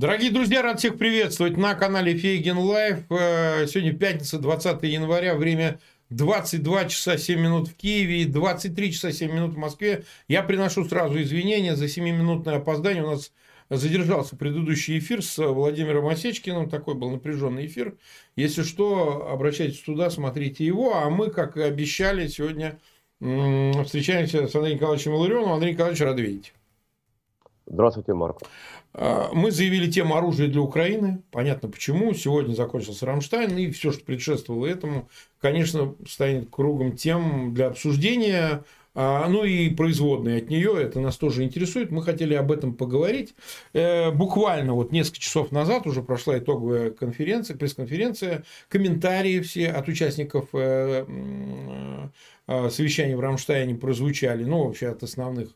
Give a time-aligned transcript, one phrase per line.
[0.00, 3.00] Дорогие друзья, рад всех приветствовать на канале Фейгин Live.
[3.10, 5.78] Э, сегодня пятница, 20 января, время
[6.08, 10.04] 22 часа 7 минут в Киеве, 23 часа 7 минут в Москве.
[10.26, 13.04] Я приношу сразу извинения за 7-минутное опоздание.
[13.04, 13.30] У нас
[13.68, 16.70] задержался предыдущий эфир с Владимиром Осечкиным.
[16.70, 17.98] Такой был напряженный эфир.
[18.36, 20.96] Если что, обращайтесь туда, смотрите его.
[20.96, 22.78] А мы, как и обещали, сегодня
[23.18, 25.52] встречаемся с Андреем Николаевичем Илларионовым.
[25.52, 26.54] Андрей Николаевич, рад видеть.
[27.66, 28.46] Здравствуйте, Марко.
[28.92, 31.22] А, мы заявили тему оружия для Украины.
[31.30, 32.12] Понятно почему.
[32.14, 33.56] Сегодня закончился Рамштайн.
[33.58, 35.08] И все, что предшествовало этому,
[35.40, 38.64] конечно, станет кругом тем для обсуждения.
[38.94, 41.92] А, ну и производные от нее, это нас тоже интересует.
[41.92, 43.34] Мы хотели об этом поговорить.
[43.72, 50.48] Э, буквально вот несколько часов назад уже прошла итоговая конференция, пресс-конференция, комментарии все от участников
[50.54, 51.06] э,
[52.48, 55.50] э, совещания в Рамштайне прозвучали, ну, вообще от основных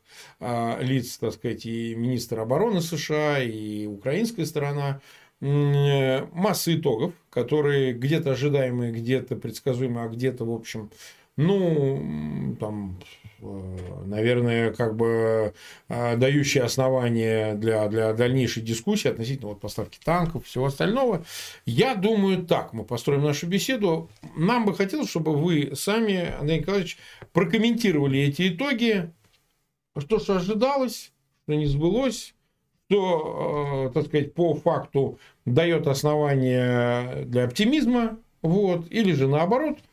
[0.79, 5.01] лиц, так сказать, и министр обороны США, и украинская сторона
[5.41, 10.89] масса итогов, которые где-то ожидаемые, где-то предсказуемые, а где-то, в общем,
[11.37, 12.97] ну, там,
[14.05, 15.53] наверное, как бы
[15.89, 21.25] э, дающие основания для, для дальнейшей дискуссии относительно вот поставки танков и всего остального.
[21.65, 24.09] Я думаю, так мы построим нашу беседу.
[24.35, 26.97] Нам бы хотелось, чтобы вы сами, Андрей Николаевич,
[27.33, 29.11] прокомментировали эти итоги,
[29.97, 31.11] что же ожидалось,
[31.43, 32.33] что не сбылось,
[32.89, 39.77] что, э, так сказать, по факту дает основания для оптимизма, вот, или же наоборот–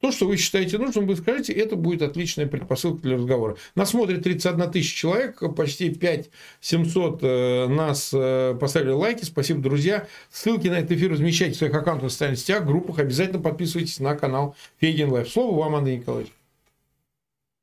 [0.00, 3.56] то, что вы считаете нужным, вы скажите, это будет отличная предпосылка для разговора.
[3.74, 9.24] Нас смотрит 31 тысяча человек, почти 5 700 э, нас э, поставили лайки.
[9.24, 10.06] Спасибо, друзья.
[10.30, 13.00] Ссылки на этот эфир размещайте в своих аккаунтах в социальных сетях, группах.
[13.00, 15.28] Обязательно подписывайтесь на канал Фейгин Live.
[15.28, 16.32] Слово вам, Андрей Николаевич.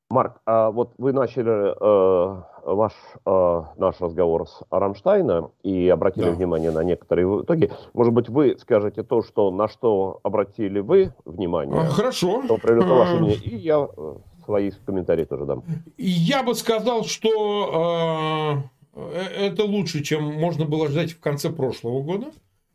[0.10, 2.94] Марк, а вот вы начали э, ваш
[3.26, 6.32] э, наш разговор с Рамштайна и обратили да.
[6.32, 7.72] внимание на некоторые итоги.
[7.94, 11.80] Может быть, вы скажете то, что на что обратили вы внимание?
[11.80, 12.44] А, хорошо.
[12.44, 15.64] Что привлекло ваше мнение, и я э, свои комментарии тоже дам.
[15.98, 18.64] Я бы сказал, что
[18.96, 22.28] э, это лучше, чем можно было ждать в конце прошлого года.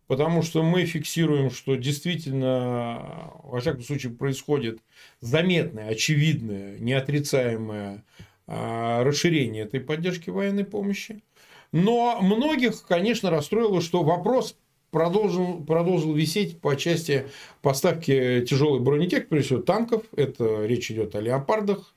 [0.07, 4.81] Потому что мы фиксируем, что действительно, во всяком случае, происходит
[5.21, 11.23] заметное, очевидное, неотрицаемое а, расширение этой поддержки военной помощи.
[11.73, 14.57] Но многих, конечно, расстроило, что вопрос
[14.91, 17.27] продолжил, продолжил висеть по части
[17.63, 20.03] поставки тяжелой бронетехники, прежде всего танков.
[20.17, 21.95] Это речь идет о леопардах,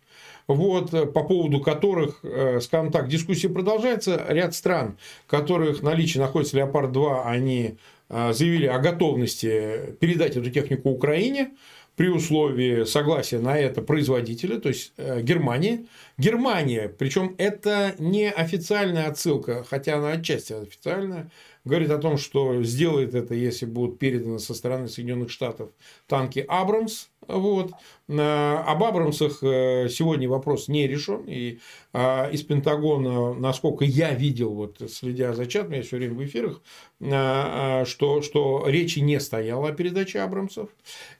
[0.48, 4.24] вот, по поводу которых, э, скажем так, дискуссия продолжается.
[4.28, 4.98] Ряд стран,
[5.28, 7.78] которых наличие находится Леопард-2, они
[8.10, 11.52] э, заявили о готовности передать эту технику Украине
[11.96, 15.88] при условии согласия на это производителя, то есть э, Германии.
[16.18, 21.30] Германия, причем это не официальная отсылка, хотя она отчасти официальная,
[21.66, 25.70] говорит о том, что сделает это, если будут переданы со стороны Соединенных Штатов
[26.08, 27.08] танки Абрамс.
[27.28, 27.72] Вот.
[28.10, 31.24] Об Абрамсах э, сегодня вопрос не решен.
[31.26, 31.60] И
[31.94, 36.62] а, из Пентагона, насколько я видел, вот, следя за чатом, я все время в эфирах,
[37.00, 40.70] что, что речи не стояло о передаче Абрамсов.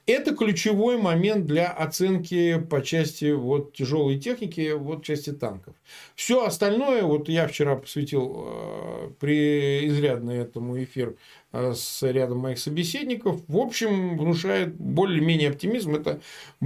[0.06, 5.74] Это ключевой момент для оценки по части вот, тяжелой техники, вот части танков.
[6.14, 11.16] Все остальное, вот я вчера посвятил э, при изрядно этому эфир
[11.54, 15.94] Э, с рядом моих собеседников, в общем, внушает более-менее оптимизм.
[15.94, 16.20] Это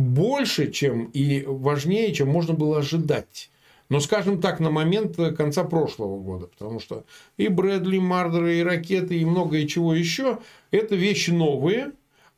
[0.09, 3.51] больше, чем и важнее, чем можно было ожидать.
[3.89, 7.05] Но, скажем так, на момент конца прошлого года, потому что
[7.37, 10.39] и Брэдли, Мардеры, и ракеты, и многое чего еще,
[10.71, 11.93] это вещи новые,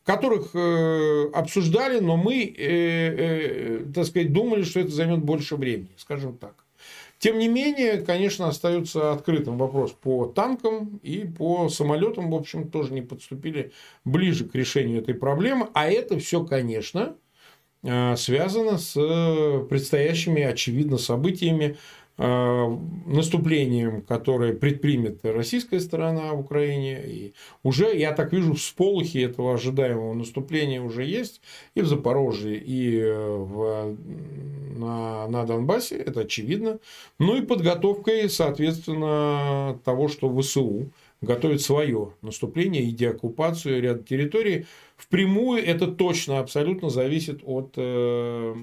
[0.05, 5.91] которых э, обсуждали, но мы, э, э, так сказать, думали, что это займет больше времени,
[5.97, 6.55] скажем так.
[7.19, 12.95] Тем не менее, конечно, остается открытым вопрос по танкам и по самолетам, в общем, тоже
[12.95, 13.73] не подступили
[14.07, 15.69] ближе к решению этой проблемы.
[15.75, 17.30] А это все, конечно, э,
[17.83, 18.93] связано с
[19.69, 21.77] предстоящими, очевидно, событиями
[22.23, 22.77] Э,
[23.07, 27.03] наступлением, которое предпримет российская сторона в Украине.
[27.07, 27.33] И
[27.63, 31.41] уже, я так вижу, всполохи этого ожидаемого наступления уже есть
[31.75, 33.97] и в Запорожье, и э, в,
[34.77, 36.79] на, на Донбассе, это очевидно.
[37.19, 40.91] Ну и подготовкой, соответственно, того, что ВСУ
[41.23, 44.67] готовит свое наступление и деоккупацию ряда территорий.
[45.01, 48.55] Впрямую это точно, абсолютно зависит от э,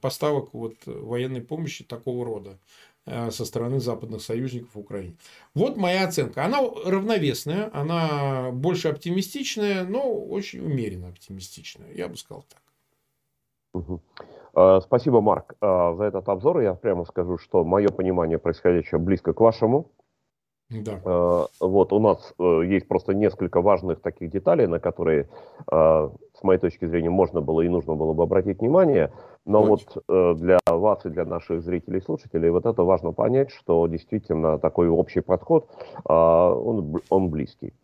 [0.00, 2.58] поставок вот, военной помощи такого рода.
[3.06, 5.16] Э, со стороны западных союзников в Украине.
[5.54, 6.44] Вот моя оценка.
[6.44, 11.92] Она равновесная, она больше оптимистичная, но очень умеренно оптимистичная.
[11.92, 12.62] Я бы сказал так.
[13.74, 14.00] Угу.
[14.82, 16.60] Спасибо, Марк, а, за этот обзор.
[16.60, 19.90] Я прямо скажу, что мое понимание происходящего близко к вашему.
[20.82, 21.00] Да.
[21.04, 25.28] Э, вот у нас э, есть просто несколько важных таких деталей, на которые,
[25.70, 29.12] э, с моей точки зрения, можно было и нужно было бы обратить внимание.
[29.46, 29.86] Но Очень.
[30.06, 34.58] вот для вас и для наших зрителей и слушателей вот это важно понять, что действительно
[34.58, 35.68] такой общий подход,
[36.06, 37.74] он, он близкий.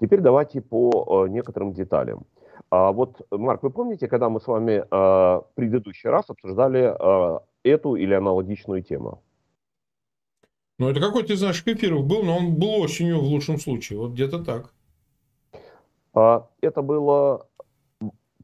[0.00, 2.24] Теперь давайте по некоторым деталям.
[2.68, 4.82] А вот, Марк, вы помните, когда мы с вами
[5.54, 6.92] предыдущий раз обсуждали
[7.62, 9.20] эту или аналогичную тему?
[10.78, 13.98] Ну, это какой-то из наших эфиров был, но он был осенью в лучшем случае.
[13.98, 14.72] Вот где-то так.
[16.12, 17.46] А, это было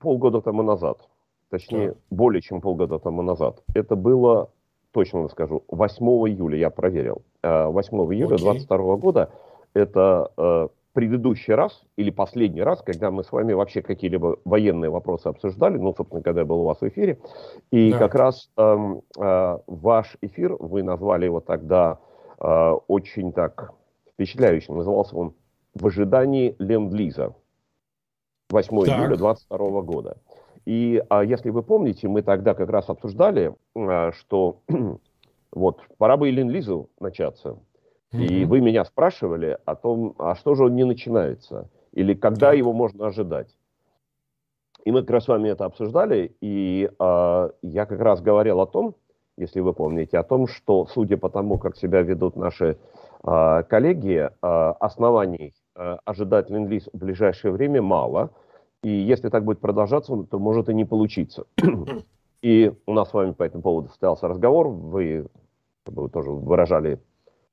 [0.00, 1.08] полгода тому назад.
[1.50, 1.98] Точнее, так.
[2.10, 3.62] более чем полгода тому назад.
[3.74, 4.50] Это было,
[4.92, 7.22] точно скажу, 8 июля, я проверил.
[7.42, 9.32] 8 а, июля 2022 года.
[9.74, 15.28] Это э, предыдущий раз или последний раз, когда мы с вами вообще какие-либо военные вопросы
[15.28, 17.18] обсуждали, ну, собственно, когда я был у вас в эфире.
[17.70, 17.98] И да.
[17.98, 18.76] как раз э,
[19.18, 21.98] э, ваш эфир, вы назвали его тогда
[22.40, 23.72] э, очень так
[24.12, 24.76] впечатляющим.
[24.76, 25.34] Назывался он
[25.74, 27.34] «В ожидании Ленд-Лиза».
[28.50, 28.98] 8 так.
[28.98, 30.16] июля 22 года.
[30.66, 34.60] И а, если вы помните, мы тогда как раз обсуждали, а, что
[35.52, 37.58] вот пора бы и Ленд-Лизу начаться.
[38.12, 38.24] Mm-hmm.
[38.24, 41.70] И вы меня спрашивали о том, а что же он не начинается?
[41.92, 42.58] Или когда так.
[42.58, 43.56] его можно ожидать?
[44.84, 48.66] И мы как раз с вами это обсуждали, и э, я как раз говорил о
[48.66, 48.94] том,
[49.40, 52.76] если вы помните, о том, что, судя по тому, как себя ведут наши
[53.24, 54.30] э, коллеги, э,
[54.80, 58.30] оснований э, ожидать ленд в ближайшее время мало.
[58.82, 61.44] И если так будет продолжаться, то может и не получиться.
[62.42, 64.68] И у нас с вами по этому поводу состоялся разговор.
[64.68, 65.26] Вы,
[65.86, 66.98] вы тоже выражали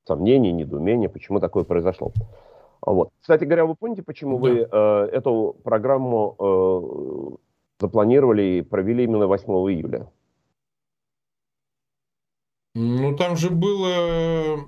[0.06, 2.14] сомнения, недоумение, почему такое произошло.
[2.82, 3.10] Вот.
[3.22, 4.42] Кстати говоря, вы помните, почему да.
[4.42, 10.08] вы э, эту программу э, запланировали и провели именно 8 июля?
[12.80, 14.60] Ну, там же было...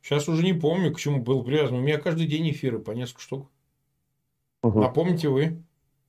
[0.00, 1.78] Сейчас уже не помню, к чему был привязан.
[1.78, 3.50] У меня каждый день эфиры по несколько штук.
[4.62, 4.80] Угу.
[4.80, 5.64] Напомните вы.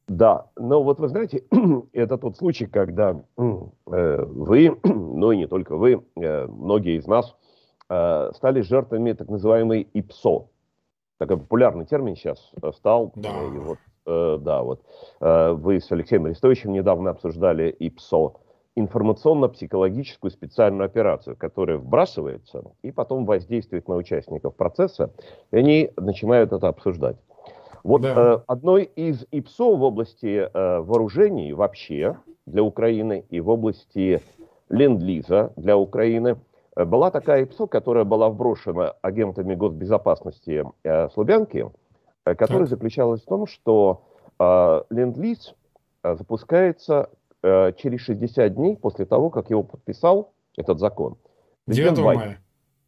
[0.08, 1.44] Да, но вот вы знаете,
[1.94, 7.36] это тот случай, когда э, вы, ну и не только вы, э, многие из нас
[7.90, 10.50] э, стали жертвами так называемой ИПСО.
[11.18, 13.12] Такой популярный термин сейчас стал.
[13.16, 13.30] Да.
[13.44, 14.84] И вот, э, да, вот
[15.22, 18.36] э, вы с Алексеем Арестовичем недавно обсуждали ИПСО
[18.76, 25.12] информационно-психологическую специальную операцию, которая вбрасывается и потом воздействует на участников процесса,
[25.52, 27.18] и они начинают это обсуждать.
[27.84, 28.14] Вот да.
[28.16, 34.22] э, одной из ИПСО в области э, вооружений вообще для Украины и в области
[34.70, 36.38] ленд-лиза для Украины
[36.76, 41.70] э, была такая ИПСО, которая была вброшена агентами госбезопасности э, Слубянки,
[42.26, 42.70] э, которая так.
[42.70, 44.04] заключалась в том, что
[44.40, 45.54] э, ленд-лиз
[46.04, 47.10] э, запускается
[47.78, 51.18] через 60 дней после того, как его подписал этот закон.
[51.68, 52.04] 9 Байден.
[52.04, 52.42] мая.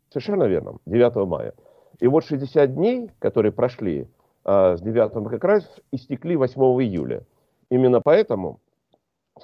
[0.10, 1.54] Совершенно верно, 9 мая.
[2.00, 4.08] И вот 60 дней, которые прошли
[4.46, 7.24] э, с 9 как раз истекли 8 июля.
[7.70, 8.60] Именно поэтому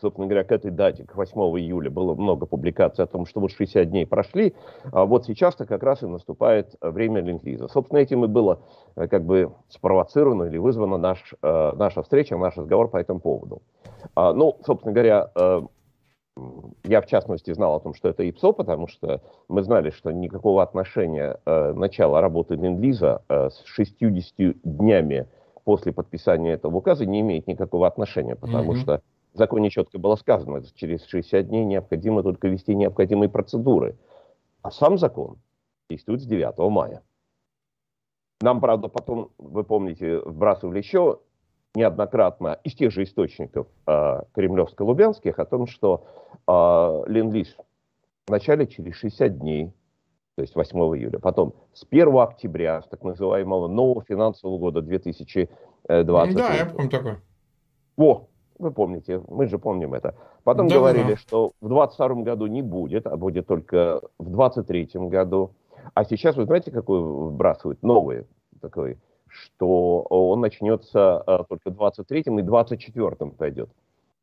[0.02, 3.52] собственно говоря, к этой дате, к 8 июля, было много публикаций о том, что вот
[3.52, 4.54] 60 дней прошли,
[4.92, 7.68] а вот сейчас-то как раз и наступает время ленд-лиза.
[7.68, 8.60] Собственно, этим и было
[8.96, 13.62] э, как бы спровоцировано или вызвана наш, э, наша встреча, наш разговор по этому поводу.
[14.16, 15.62] А, ну, собственно говоря, э,
[16.86, 20.64] я в частности знал о том, что это ИПСО, потому что мы знали, что никакого
[20.64, 25.28] отношения начала работы ленд-лиза с 60 днями
[25.64, 28.82] после подписания этого указа не имеет никакого отношения, потому mm-hmm.
[28.82, 29.02] что
[29.34, 33.98] в законе четко было сказано, через 60 дней необходимо только вести необходимые процедуры.
[34.62, 35.38] А сам закон
[35.90, 37.02] действует с 9 мая.
[38.42, 41.20] Нам, правда, потом, вы помните, вбрасывали еще
[41.76, 46.06] неоднократно из тех же источников э, кремлевско-лубянских о том, что
[46.48, 46.52] э,
[47.08, 47.58] Ленд-Лиз
[48.28, 49.74] вначале через 60 дней,
[50.36, 55.56] то есть 8 июля, потом с 1 октября, с так называемого нового финансового года 2020.
[55.88, 57.22] Да, я помню такое.
[57.98, 58.28] О,
[58.64, 60.16] вы помните, мы же помним это.
[60.44, 61.18] Потом да, говорили, да.
[61.18, 65.52] что в 22 году не будет, а будет только в 23 году.
[65.94, 67.84] А сейчас, вы знаете, какой вбрасывают?
[67.84, 68.26] Новый
[68.62, 73.70] такой, что он начнется а, только в 23 и 24 пойдет.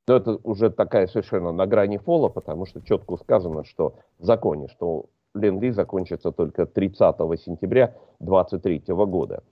[0.09, 4.69] Но это уже такая совершенно на грани фола, потому что четко сказано, что в законе,
[4.69, 9.43] что ленд закончится только 30 сентября 2023 года.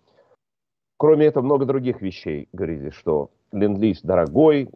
[0.97, 4.69] Кроме этого, много других вещей говорили, что ленд-лиз дорогой,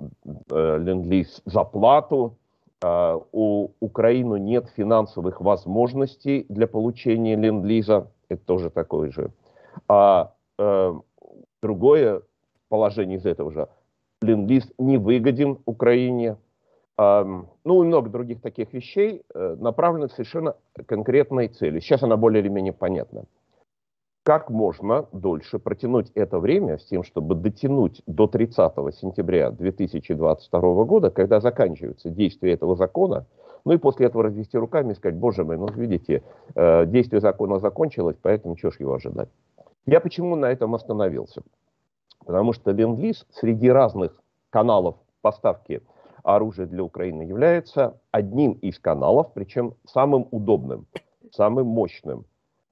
[0.50, 2.36] э, ленд-лиз за плату,
[2.84, 9.30] а, у Украины нет финансовых возможностей для получения ленд-лиза, это тоже такое же.
[9.88, 10.94] А э,
[11.62, 12.22] другое
[12.68, 13.68] положение из этого же,
[14.20, 16.36] ленд-лиз не выгоден Украине,
[16.98, 21.80] ну и много других таких вещей, э, направлены к совершенно конкретной цели.
[21.80, 23.24] Сейчас она более или менее понятна.
[24.24, 31.10] Как можно дольше протянуть это время с тем, чтобы дотянуть до 30 сентября 2022 года,
[31.10, 33.26] когда заканчивается действие этого закона,
[33.64, 36.22] ну и после этого развести руками и сказать, боже мой, ну видите,
[36.54, 39.28] э, действие закона закончилось, поэтому чего ж его ожидать.
[39.86, 41.42] Я почему на этом остановился?
[42.24, 44.16] Потому что Ленд-Лиз среди разных
[44.50, 45.82] каналов поставки
[46.22, 50.86] оружия для Украины является одним из каналов, причем самым удобным,
[51.32, 52.24] самым мощным,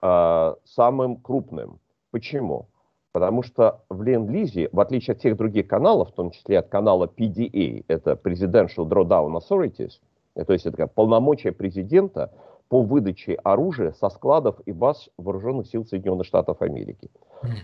[0.03, 1.79] самым крупным.
[2.11, 2.69] Почему?
[3.13, 7.07] Потому что в Ленд-Лизе, в отличие от всех других каналов, в том числе от канала
[7.07, 10.01] PDA, это Presidential Drawdown Authorities,
[10.35, 12.33] то есть это полномочия президента
[12.69, 17.11] по выдаче оружия со складов и баз вооруженных сил Соединенных Штатов Америки.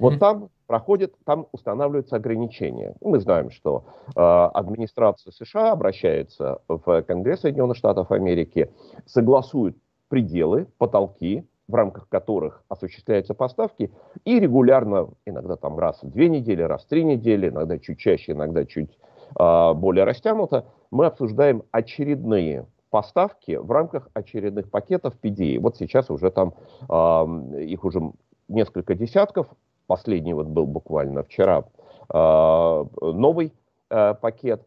[0.00, 2.96] Вот там проходит, там устанавливаются ограничения.
[3.00, 3.84] Мы знаем, что
[4.16, 8.68] э, администрация США обращается в Конгресс Соединенных Штатов Америки,
[9.04, 9.76] согласует
[10.08, 13.90] пределы, потолки, в рамках которых осуществляются поставки,
[14.24, 18.32] и регулярно, иногда там раз в две недели, раз в три недели, иногда чуть чаще,
[18.32, 18.98] иногда чуть
[19.38, 25.58] э, более растянуто, мы обсуждаем очередные поставки в рамках очередных пакетов PDA.
[25.60, 26.54] Вот сейчас уже там
[26.88, 28.00] э, их уже
[28.48, 29.48] несколько десятков.
[29.86, 31.64] Последний вот был буквально вчера
[32.12, 33.52] э, новый
[33.90, 34.62] э, пакет.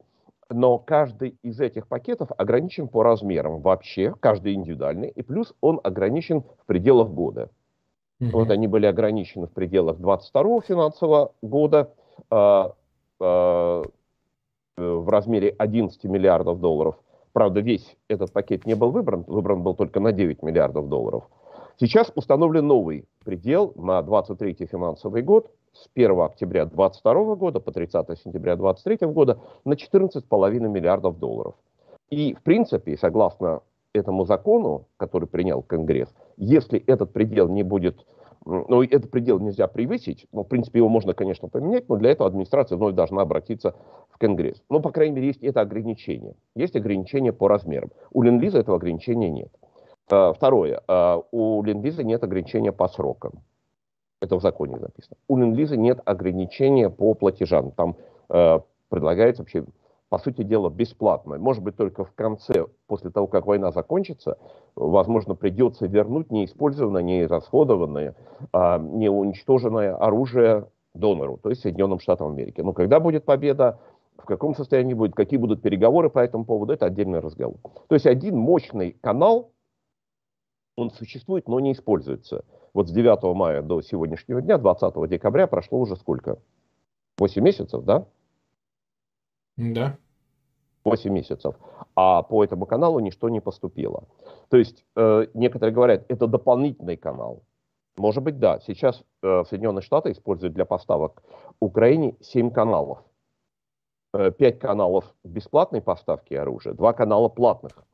[0.50, 6.42] Но каждый из этих пакетов ограничен по размерам вообще, каждый индивидуальный, и плюс он ограничен
[6.42, 7.50] в пределах года.
[8.20, 8.30] Mm-hmm.
[8.32, 11.94] Вот они были ограничены в пределах 22 финансового года
[12.32, 12.70] э,
[13.20, 13.84] э,
[14.78, 16.96] в размере 11 миллиардов долларов–
[17.34, 21.24] Правда, весь этот пакет не был выбран, выбран был только на 9 миллиардов долларов.
[21.80, 28.08] Сейчас установлен новый предел на 23 финансовый год с 1 октября 2022 года по 30
[28.20, 31.56] сентября 2023 года на 14,5 миллиардов долларов.
[32.10, 33.62] И, в принципе, согласно
[33.94, 38.06] этому закону, который принял Конгресс, если этот предел не будет
[38.46, 40.28] ну, этот предел нельзя превысить.
[40.32, 43.76] Ну, в принципе, его можно, конечно, поменять, но для этого администрация вновь должна обратиться
[44.10, 44.64] в Конгресс.
[44.70, 46.36] Ну, по крайней мере, есть это ограничение.
[46.56, 47.92] Есть ограничение по размерам.
[48.12, 49.50] У Ленд-Лиза этого ограничения нет.
[50.10, 50.82] А, второе.
[50.88, 53.44] А, у Ленд-Лиза нет ограничения по срокам.
[54.22, 55.16] Это в законе написано.
[55.28, 57.72] У Ленд-Лиза нет ограничения по платежам.
[57.72, 57.96] Там
[58.30, 58.60] э,
[58.90, 59.66] предлагается вообще
[60.10, 61.38] по сути дела, бесплатно.
[61.38, 64.38] Может быть, только в конце, после того, как война закончится,
[64.76, 68.16] возможно, придется вернуть неиспользованное, неизрасходованное,
[68.52, 72.62] а, неуничтоженное оружие донору, то есть Соединенным Штатам Америки.
[72.62, 73.80] Но когда будет победа,
[74.18, 77.58] в каком состоянии будет, какие будут переговоры по этому поводу, это отдельный разговор.
[77.88, 79.52] То есть один мощный канал,
[80.80, 82.46] он существует, но не используется.
[82.74, 86.40] Вот с 9 мая до сегодняшнего дня, 20 декабря, прошло уже сколько?
[87.18, 88.06] 8 месяцев, да?
[89.58, 89.98] Да.
[90.86, 91.56] 8 месяцев.
[91.96, 94.08] А по этому каналу ничто не поступило.
[94.50, 97.44] То есть э, некоторые говорят, это дополнительный канал.
[97.98, 98.60] Может быть, да.
[98.66, 101.22] Сейчас э, Соединенные Штаты используют для поставок
[101.60, 103.04] Украине 7 каналов.
[104.14, 107.86] Э, 5 каналов бесплатной поставки оружия, 2 канала платных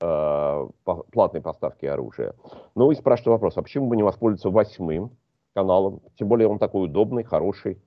[0.00, 2.34] платной поставки оружия.
[2.74, 5.10] Ну и спрашиваю вопрос, а почему бы не воспользоваться восьмым
[5.54, 6.00] каналом?
[6.18, 7.78] Тем более он такой удобный, хороший.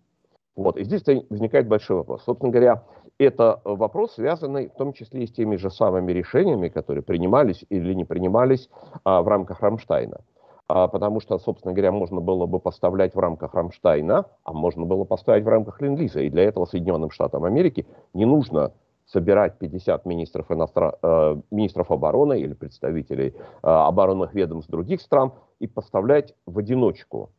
[0.55, 0.77] Вот.
[0.77, 2.24] И здесь возникает большой вопрос.
[2.24, 2.84] Собственно говоря,
[3.17, 7.93] это вопрос, связанный в том числе и с теми же самыми решениями, которые принимались или
[7.93, 8.70] не принимались
[9.03, 10.22] а, в рамках Рамштайна.
[10.67, 15.03] А, потому что, собственно говоря, можно было бы поставлять в рамках Рамштайна, а можно было
[15.03, 16.22] поставить в рамках Ленд-Лиза.
[16.22, 18.74] И для этого Соединенным Штатам Америки не нужно
[19.05, 20.93] собирать 50 министров, иностран...
[21.01, 27.29] э, министров обороны или представителей э, оборонных ведомств других стран и поставлять в одиночку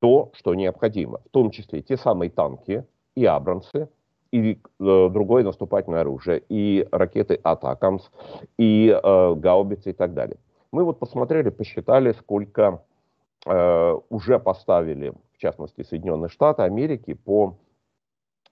[0.00, 1.20] то, что необходимо.
[1.26, 3.88] В том числе те самые танки и абрамсы,
[4.32, 8.10] и э, другое наступательное оружие, и ракеты Атакамс,
[8.58, 10.36] и э, гаубицы и так далее.
[10.72, 12.82] Мы вот посмотрели, посчитали, сколько
[13.46, 17.56] э, уже поставили, в частности, Соединенные Штаты Америки по,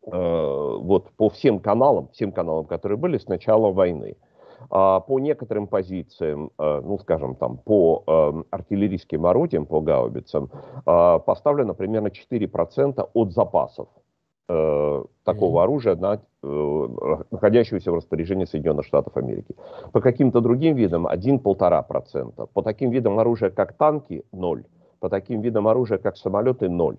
[0.02, 4.16] вот, по всем каналам, всем каналам, которые были с начала войны.
[4.70, 10.50] А по некоторым позициям, э, ну, скажем, там, по э, артиллерийским орудиям, по гаубицам,
[10.84, 13.88] э, поставлено примерно 4% от запасов
[14.48, 16.88] э, такого оружия, на, э,
[17.30, 19.54] находящегося в распоряжении Соединенных Штатов Америки.
[19.92, 22.48] По каким-то другим видам 1-1,5%.
[22.52, 24.64] По таким видам оружия, как танки, 0.
[25.00, 26.98] По таким видам оружия, как самолеты, 0.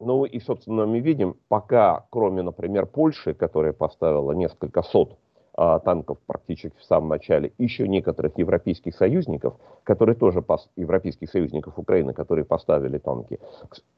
[0.00, 5.16] Ну и, собственно, мы видим, пока, кроме, например, Польши, которая поставила несколько сот
[5.56, 12.12] а, танков практически в самом начале, еще некоторых европейских союзников, которые тоже, европейских союзников Украины,
[12.12, 13.38] которые поставили танки,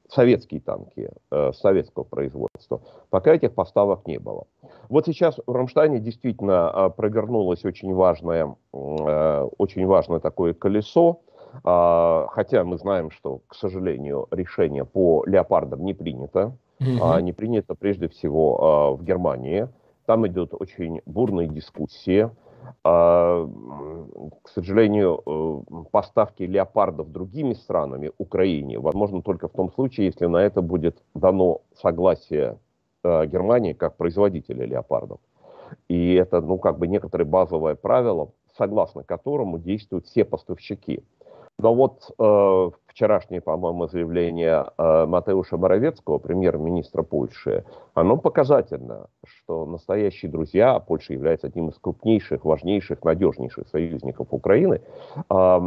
[0.06, 4.44] советские танки э, советского производства, пока этих поставок не было.
[4.90, 11.20] Вот сейчас в Рамштайне действительно э, провернулось очень важное, э, очень важное такое колесо,
[11.62, 17.22] хотя мы знаем, что, к сожалению, решение по леопардам не принято, mm-hmm.
[17.22, 19.68] не принято прежде всего э, в Германии,
[20.06, 22.30] там идет очень бурная дискуссия.
[22.84, 23.48] А,
[24.42, 30.38] к сожалению, э, поставки леопардов другими странами Украине возможно только в том случае, если на
[30.38, 32.58] это будет дано согласие
[33.04, 35.20] э, Германии как производителя леопардов.
[35.88, 41.02] И это, ну, как бы некоторое базовое правило, согласно которому действуют все поставщики.
[41.58, 50.30] Но вот э, вчерашнее, по-моему, заявление э, Матеуша Моровецкого, премьер-министра Польши, оно показательно, что настоящие
[50.30, 54.82] друзья, а Польша является одним из крупнейших, важнейших, надежнейших союзников Украины,
[55.30, 55.60] э,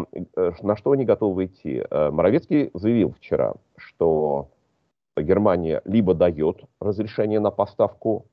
[0.62, 1.84] на что они готовы идти.
[1.89, 4.50] Э, Моровецкий заявил вчера, что
[5.17, 8.25] Германия либо дает разрешение на поставку,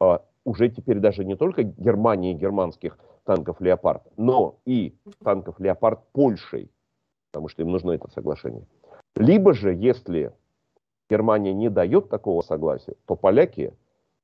[0.00, 6.70] э, уже теперь даже не только Германии германских танков «Леопард», но и танков «Леопард» Польшей,
[7.34, 8.62] потому что им нужно это соглашение.
[9.16, 10.32] Либо же, если
[11.10, 13.74] Германия не дает такого согласия, то поляки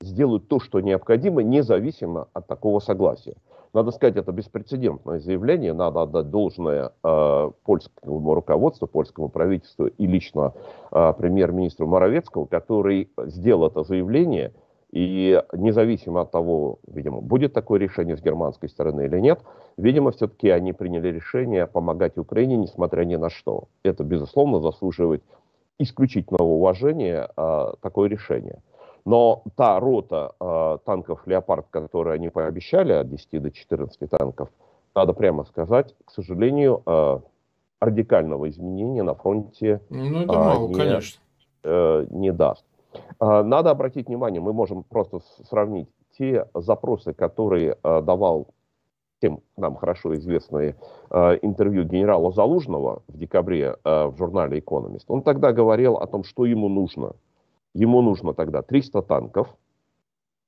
[0.01, 3.35] сделают то, что необходимо, независимо от такого согласия.
[3.73, 10.55] Надо сказать, это беспрецедентное заявление, надо отдать должное э, польскому руководству, польскому правительству и лично
[10.93, 14.53] э, премьер-министру Моровецкому, который сделал это заявление–
[14.93, 19.41] и независимо от того, видимо, будет такое решение с германской стороны или нет,
[19.77, 23.65] видимо, все-таки они приняли решение помогать Украине, несмотря ни на что.
[23.85, 25.23] Это, безусловно, заслуживает
[25.79, 28.59] исключительного уважения а, такое решение.
[29.05, 34.49] Но та рота а, танков «Леопард», которую они пообещали, от 10 до 14 танков,
[34.95, 37.23] надо прямо сказать, к сожалению, а,
[37.81, 41.21] радикального изменения на фронте ну, это мало, не, конечно.
[41.63, 42.65] Э, не даст.
[43.19, 48.49] А, надо обратить внимание, мы можем просто сравнить те запросы, которые а, давал
[49.21, 50.77] тем нам хорошо известное
[51.11, 55.05] а, интервью генерала Залужного в декабре в журнале «Экономист».
[55.11, 57.13] Он тогда говорил о том, что ему нужно.
[57.75, 59.49] Ему нужно тогда 300 танков,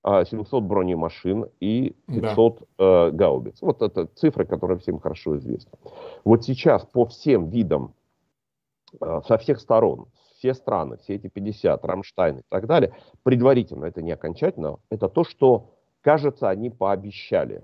[0.05, 2.85] 700 бронемашин и 500 да.
[2.85, 3.63] э, гаубиц.
[3.63, 5.79] Вот это цифры, которые всем хорошо известны.
[6.25, 7.95] Вот сейчас по всем видам,
[9.01, 10.09] э, со всех сторон,
[10.43, 15.23] все страны, все эти 50, Рамштайн и так далее, предварительно, это не окончательно, это то,
[15.23, 17.63] что, кажется, они пообещали.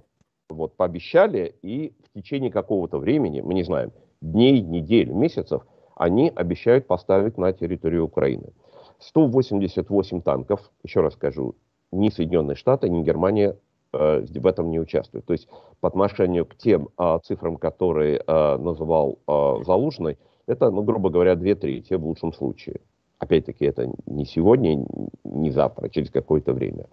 [0.48, 6.86] Вот пообещали, и в течение какого-то времени, мы не знаем, дней, недель, месяцев, они обещают
[6.86, 8.52] поставить на территорию Украины.
[9.00, 11.56] 188 танков, еще раз скажу,
[11.90, 13.56] ни Соединенные Штаты, ни Германия
[13.92, 15.26] э, в этом не участвуют.
[15.26, 15.48] То есть
[15.80, 20.16] по отношению к тем э, цифрам, которые э, называл э, Залужный,
[20.48, 22.80] это, ну, грубо говоря, две трети в лучшем случае.
[23.18, 24.86] Опять-таки, это не сегодня,
[25.24, 26.86] не завтра, а через какое-то время.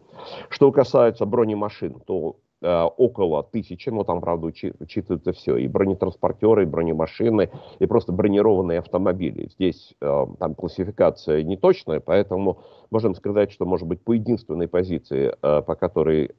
[0.49, 5.55] Что касается бронемашин, то э, около тысячи, но там, правда, учи, учитывается все.
[5.57, 9.49] И бронетранспортеры, и бронемашины, и просто бронированные автомобили.
[9.53, 12.57] Здесь э, там классификация не точная, поэтому
[12.89, 16.29] можем сказать, что, может быть, по единственной позиции, э, по которой э,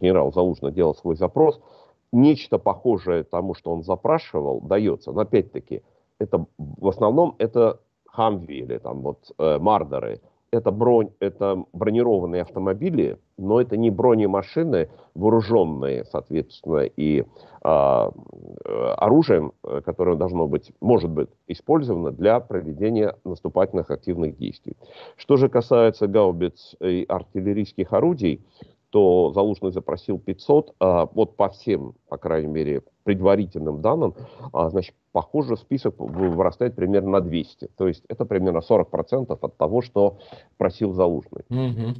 [0.00, 1.60] генерал Залужный делал свой запрос,
[2.12, 5.12] нечто похожее тому, что он запрашивал, дается.
[5.12, 5.82] Но опять-таки,
[6.20, 10.20] это в основном это Хамви или там вот э, Мардеры.
[10.52, 17.24] Это, бронь, это бронированные автомобили, но это не бронемашины, вооруженные, соответственно, и
[17.62, 18.10] а,
[18.64, 19.52] э, оружием,
[19.84, 24.76] которое должно быть, может быть использовано для проведения наступательных активных действий.
[25.14, 28.44] Что же касается гаубиц и артиллерийских орудий,
[28.90, 34.14] то Залужный запросил 500, а, вот по всем, по крайней мере, предварительным данным,
[34.52, 37.70] а, значит, похоже, список вырастает примерно на 200.
[37.76, 40.18] То есть это примерно 40% от того, что
[40.58, 41.42] просил Залужный.
[41.50, 41.94] Угу.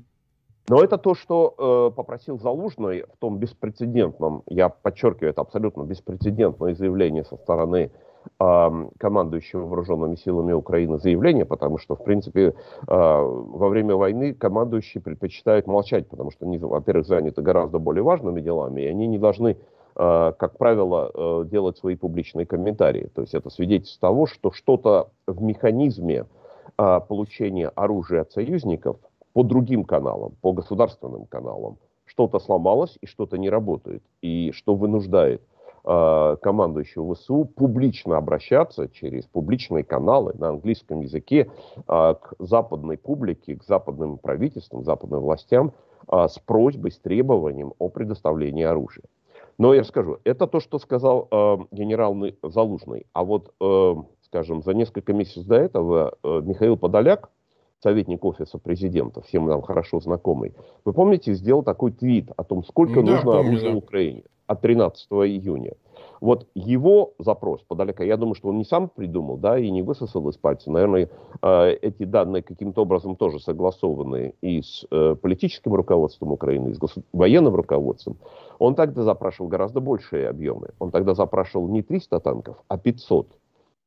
[0.69, 6.75] Но это то, что э, попросил Залужный в том беспрецедентном, я подчеркиваю, это абсолютно беспрецедентное
[6.75, 7.91] заявление со стороны
[8.39, 12.55] командующего вооруженными силами Украины заявление, потому что, в принципе,
[12.87, 18.41] а, во время войны командующие предпочитают молчать, потому что они, во-первых, заняты гораздо более важными
[18.41, 19.57] делами, и они не должны, а,
[20.39, 23.11] как правило, э, делать свои публичные комментарии.
[23.15, 26.25] То есть это свидетельство того, что что-то в механизме
[26.79, 28.97] а, получения оружия от союзников
[29.35, 35.43] по другим каналам, по государственным каналам, что-то сломалось и что-то не работает, и что вынуждает
[35.85, 43.57] э, командующего ВСУ публично обращаться через публичные каналы на английском языке э, к западной публике,
[43.57, 45.73] к западным правительствам, западным властям
[46.11, 49.05] э, с просьбой, с требованием о предоставлении оружия.
[49.59, 53.07] Но я скажу, это то, что сказал э, генерал Залужный.
[53.13, 57.31] А вот, э, скажем, за несколько месяцев до этого э, Михаил Подоляк,
[57.83, 63.03] советник офиса президента, всем нам хорошо знакомый, вы помните, сделал такой твит о том, сколько
[63.03, 63.77] да, нужно помню, оружия да.
[63.77, 65.73] Украине от 13 июня.
[66.21, 70.29] Вот его запрос подалека, я думаю, что он не сам придумал, да, и не высосал
[70.29, 70.71] из пальца.
[70.71, 71.09] Наверное,
[71.43, 76.79] э, эти данные каким-то образом тоже согласованы и с э, политическим руководством Украины, и с
[77.13, 78.19] военным руководством.
[78.59, 80.71] Он тогда запрашивал гораздо большие объемы.
[80.79, 83.27] Он тогда запрашивал не 300 танков, а 500.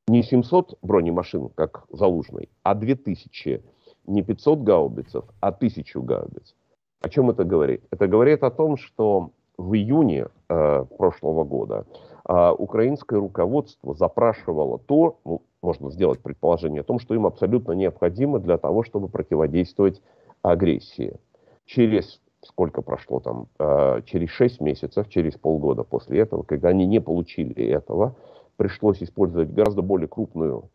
[0.07, 3.61] Не 700 бронемашин, как Залужный, а 2000.
[4.07, 6.55] Не 500 гаубицев, а 1000 гаубиц.
[7.01, 7.83] О чем это говорит?
[7.91, 11.85] Это говорит о том, что в июне э, прошлого года
[12.25, 18.57] украинское руководство запрашивало то, ну, можно сделать предположение о том, что им абсолютно необходимо для
[18.57, 20.01] того, чтобы противодействовать
[20.41, 21.17] агрессии.
[21.65, 26.99] Через сколько прошло там, э, через 6 месяцев, через полгода после этого, когда они не
[26.99, 28.15] получили этого,
[28.57, 30.69] пришлось использовать гораздо более крупную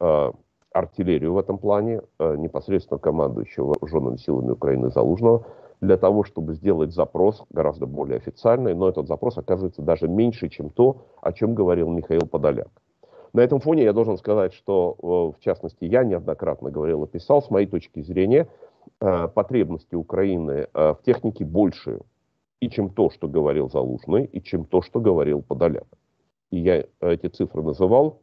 [0.00, 0.32] э,
[0.72, 5.44] артиллерию в этом плане, непосредственно командующего вооруженными силами Украины Залужного,
[5.82, 10.70] для того, чтобы сделать запрос гораздо более официальный, но этот запрос оказывается даже меньше, чем
[10.70, 12.68] то, о чем говорил Михаил Подоляк.
[13.32, 17.42] На этом фоне я должен сказать, что, э, в частности, я неоднократно говорил и писал,
[17.42, 18.46] с моей точки зрения,
[19.00, 22.00] э, потребности Украины э, в технике больше,
[22.60, 25.88] и чем то, что говорил Залужный, и чем то, что говорил Подоляк.
[26.52, 28.20] И я эти цифры называл,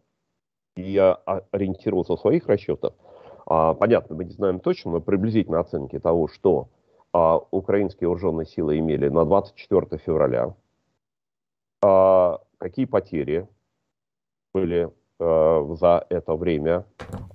[0.77, 1.15] и я
[1.51, 2.93] ориентировался в своих расчетах.
[3.45, 6.69] А, понятно, мы не знаем точно, но приблизительно оценки того, что
[7.13, 10.55] а, украинские вооруженные силы имели на 24 февраля,
[11.83, 13.47] а, какие потери
[14.53, 16.85] были а, за это время,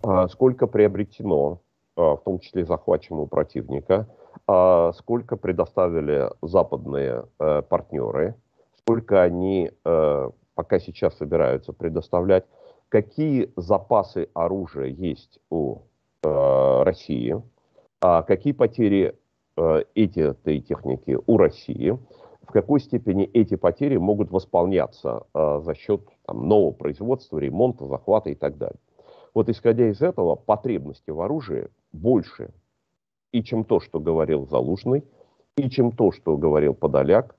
[0.03, 1.61] а, сколько приобретено,
[1.97, 4.09] а, в том числе захвачено у противника,
[4.47, 8.35] а, сколько предоставили западные а, партнеры,
[8.79, 12.45] сколько они а, пока сейчас собираются предоставлять,
[12.89, 15.79] какие запасы оружия есть у
[16.23, 17.43] э, России,
[18.01, 19.19] а какие потери
[19.57, 21.99] эти этой техники у России,
[22.43, 28.31] в какой степени эти потери могут восполняться э, за счет там, нового производства, ремонта, захвата
[28.31, 28.79] и так далее.
[29.33, 32.51] Вот исходя из этого, потребности в оружии больше,
[33.33, 35.05] и чем то, что говорил Залужный,
[35.57, 37.35] и чем то, что говорил Подоляк,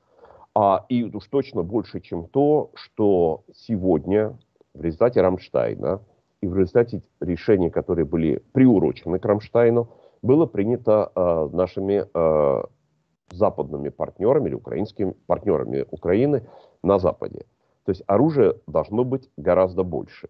[0.54, 4.38] а и уж точно больше, чем то, что сегодня
[4.74, 6.02] в результате Рамштайна
[6.42, 9.90] и в результате решений, которые были приурочены к Рамштайну,
[10.26, 12.64] было принято э, нашими э,
[13.32, 16.48] западными партнерами или украинскими партнерами Украины
[16.84, 17.46] на Западе.
[17.86, 20.30] То есть оружие должно быть гораздо больше.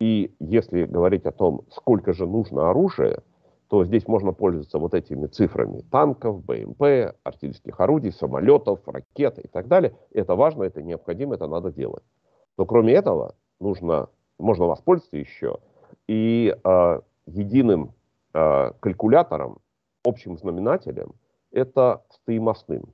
[0.00, 3.22] И если говорить о том, сколько же нужно оружия,
[3.68, 9.66] то здесь можно пользоваться вот этими цифрами танков, БМП, артиллерийских орудий, самолетов, ракет и так
[9.66, 9.96] далее.
[10.12, 12.04] Это важно, это необходимо, это надо делать.
[12.56, 15.58] Но кроме этого нужно, можно воспользоваться еще
[16.06, 17.94] и э, единым
[18.34, 19.58] Э, калькулятором,
[20.04, 21.12] общим знаменателем,
[21.52, 22.92] это стоимостным.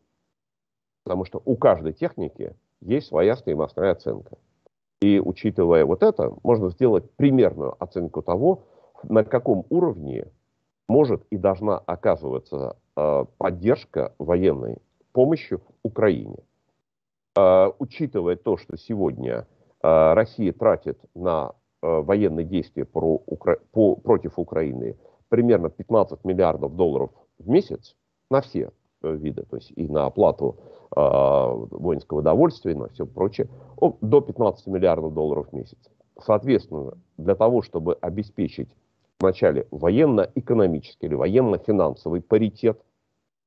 [1.05, 4.37] Потому что у каждой техники есть своя стоимостная оценка.
[5.01, 8.65] И учитывая вот это, можно сделать примерную оценку того,
[9.03, 10.27] на каком уровне
[10.89, 14.77] может и должна оказываться э, поддержка военной
[15.13, 16.37] помощью Украине.
[17.35, 19.47] Э, учитывая то, что сегодня
[19.83, 23.23] э, Россия тратит на э, военные действия про,
[23.73, 24.99] по, против Украины
[25.31, 27.97] примерно 15 миллиардов долларов в месяц
[28.31, 28.71] на все
[29.03, 30.57] э, виды, то есть и на оплату
[30.95, 33.49] э, воинского довольствия, и на все прочее,
[34.03, 35.79] до 15 миллиардов долларов в месяц.
[36.21, 38.69] Соответственно, для того, чтобы обеспечить
[39.21, 42.79] вначале военно-экономический или военно-финансовый паритет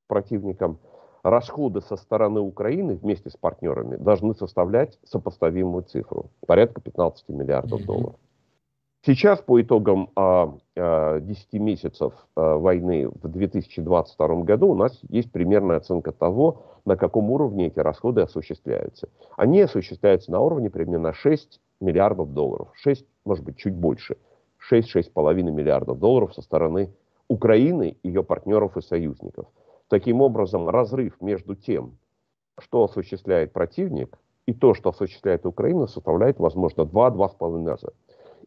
[0.07, 0.79] противникам,
[1.23, 8.15] расходы со стороны Украины вместе с партнерами должны составлять сопоставимую цифру, порядка 15 миллиардов долларов.
[9.05, 15.29] Сейчас по итогам а, а, 10 месяцев а, войны в 2022 году у нас есть
[15.29, 19.09] примерная оценка того, на каком уровне эти расходы осуществляются.
[19.35, 22.69] Они осуществляются на уровне примерно 6 миллиардов долларов.
[22.75, 24.15] 6, может быть, чуть больше.
[24.71, 26.89] 6-6,5 миллиардов долларов со стороны
[27.27, 29.47] Украины, ее партнеров и союзников.
[29.89, 31.97] Таким образом, разрыв между тем,
[32.57, 37.93] что осуществляет противник, и то, что осуществляет Украина, составляет, возможно, 2-2,5 раза.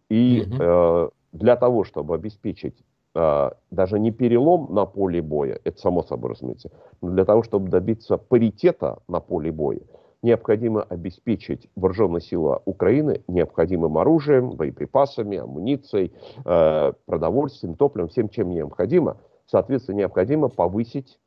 [0.08, 0.56] И угу.
[0.58, 2.76] э, для того, чтобы обеспечить
[3.14, 7.68] э, даже не перелом на поле боя, это само собой разумеется, но для того, чтобы
[7.70, 9.80] добиться паритета на поле боя,
[10.22, 16.12] необходимо обеспечить вооруженные силы Украины необходимым оружием, боеприпасами, амуницией,
[16.44, 19.18] э, продовольствием, топливом, всем, чем необходимо.
[19.46, 21.18] Соответственно, необходимо повысить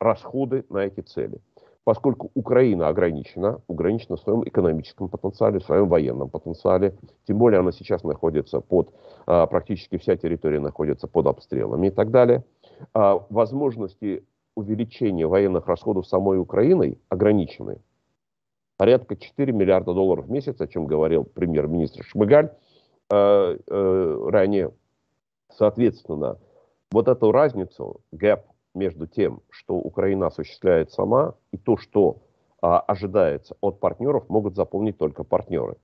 [0.00, 1.40] расходы на эти цели.
[1.84, 7.72] Поскольку Украина ограничена, ограничена в своем экономическом потенциале, в своем военном потенциале, тем более она
[7.72, 8.94] сейчас находится под,
[9.26, 12.44] а, практически вся территория находится под обстрелами и так далее,
[12.94, 17.80] а, возможности увеличения военных расходов самой Украиной ограничены.
[18.76, 22.50] Порядка 4 миллиарда долларов в месяц, о чем говорил премьер-министр Шмыгаль
[23.10, 24.72] э, э, ранее.
[25.50, 26.38] Соответственно,
[26.90, 28.42] вот эту разницу, гэп
[28.74, 32.18] между тем, что Украина осуществляет сама, и то, что
[32.60, 35.76] а, ожидается от партнеров, могут заполнить только партнеры.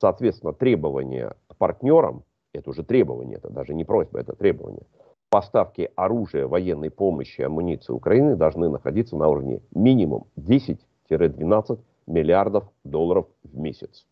[0.00, 4.82] Соответственно, требования к партнерам, это уже требование, это даже не просьба, это требование,
[5.30, 13.56] поставки оружия, военной помощи, амуниции Украины должны находиться на уровне минимум 10-12 миллиардов долларов в
[13.56, 14.06] месяц.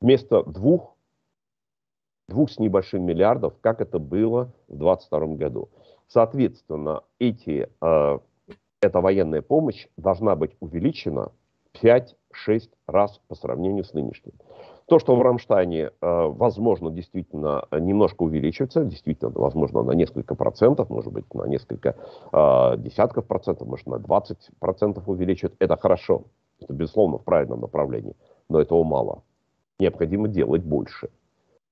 [0.00, 0.96] Вместо двух,
[2.28, 5.68] двух с небольшим миллиардов, как это было в 2022 году.
[6.08, 8.18] Соответственно, эти, э,
[8.80, 11.32] эта военная помощь должна быть увеличена
[11.72, 14.32] 5-6 раз по сравнению с нынешним.
[14.86, 21.12] То, что в Рамштайне, э, возможно, действительно немножко увеличивается, действительно, возможно, на несколько процентов, может
[21.12, 21.96] быть, на несколько
[22.32, 26.24] э, десятков процентов, может, на 20 процентов увеличивает, это хорошо.
[26.60, 28.14] Это, безусловно, в правильном направлении.
[28.48, 29.22] Но этого мало.
[29.80, 31.10] Необходимо делать больше.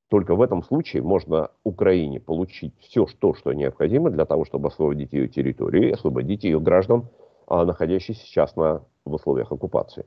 [0.09, 5.13] Только в этом случае можно Украине получить все то, что необходимо для того, чтобы освободить
[5.13, 7.09] ее территорию и освободить ее граждан,
[7.47, 10.05] а, находящихся сейчас на, в условиях оккупации.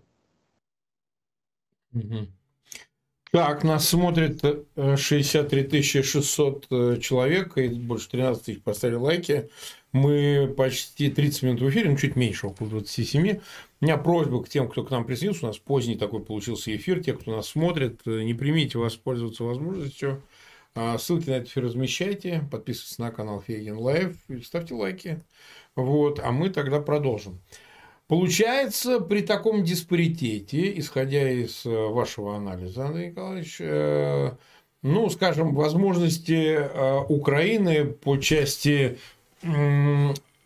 [3.32, 4.42] Так, нас смотрит
[4.76, 9.50] 63 э, 600 э, человек, и больше 13 тысяч поставили лайки.
[9.92, 13.40] Мы почти 30 минут в эфире, ну, чуть меньше, около 27.
[13.82, 15.46] У меня просьба к тем, кто к нам присоединился.
[15.46, 17.04] У нас поздний такой получился эфир.
[17.04, 20.24] Те, кто нас смотрит, э, не преминьте воспользоваться возможностью.
[20.76, 22.48] А, ссылки на этот эфир размещайте.
[22.50, 24.16] Подписывайтесь на канал Фейгин Live.
[24.44, 25.20] Ставьте лайки.
[25.76, 26.20] Вот.
[26.20, 27.40] А мы тогда продолжим.
[28.08, 34.32] Получается, при таком диспаритете, исходя из э, вашего анализа, Андрей Николаевич, э,
[34.82, 36.58] ну, скажем, возможности
[37.12, 38.98] Украины по части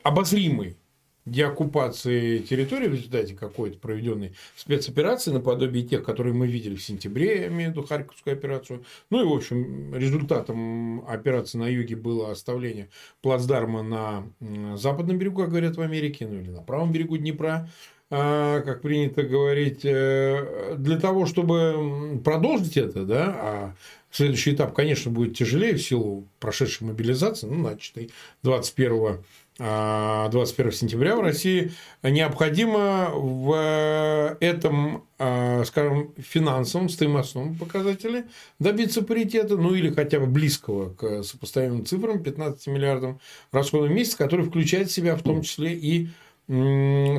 [0.03, 0.77] обозримой
[1.25, 7.47] деоккупации территории в результате какой-то проведенной спецоперации, наподобие тех, которые мы видели в сентябре, я
[7.47, 8.83] имею в виду Харьковскую операцию.
[9.09, 12.89] Ну и, в общем, результатом операции на юге было оставление
[13.21, 17.69] плацдарма на западном берегу, как говорят в Америке, ну или на правом берегу Днепра,
[18.11, 23.75] как принято говорить, э, для того, чтобы продолжить это, да, а
[24.11, 28.11] следующий этап, конечно, будет тяжелее в силу прошедшей мобилизации, ну, начатой
[28.43, 29.23] 21
[29.57, 31.71] 21 а, сентября в России,
[32.01, 38.25] необходимо в этом, а, скажем, финансовом, стоимостном показателе
[38.59, 43.19] добиться паритета, ну или хотя бы близкого к сопоставимым цифрам 15 миллиардам
[43.51, 46.09] расходов в месяц, который включает в себя в том числе и,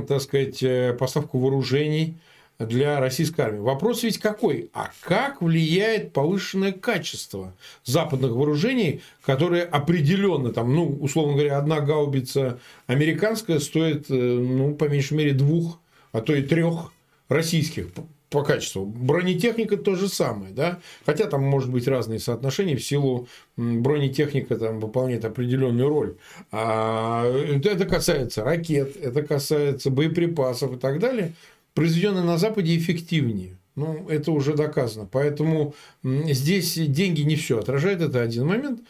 [0.07, 2.17] так сказать, э, поставку вооружений–
[2.67, 3.61] для российской армии.
[3.61, 4.71] Вопрос ведь какой?
[4.73, 12.59] А как влияет повышенное качество западных вооружений, которые определенно, там, ну, условно говоря, одна гаубица
[12.87, 15.81] американская стоит, э, ну, по меньшей мере, двух,
[16.13, 16.93] а то и трех
[17.29, 17.89] российских
[18.33, 18.87] по качеству.
[18.87, 24.81] Бронетехника то же самое, да, хотя там может быть разные соотношения в силу бронетехника там
[24.81, 26.17] выполняет определенную роль.
[26.51, 31.35] А это касается ракет, это касается боеприпасов и так далее
[31.75, 33.59] произведенные на Западе эффективнее.
[33.75, 35.09] Ну, это уже доказано.
[35.11, 38.81] Поэтому здесь деньги не все отражают, это один момент.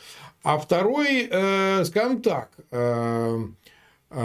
[0.43, 3.39] А второй, э, скажем так, э,
[4.11, 4.17] э,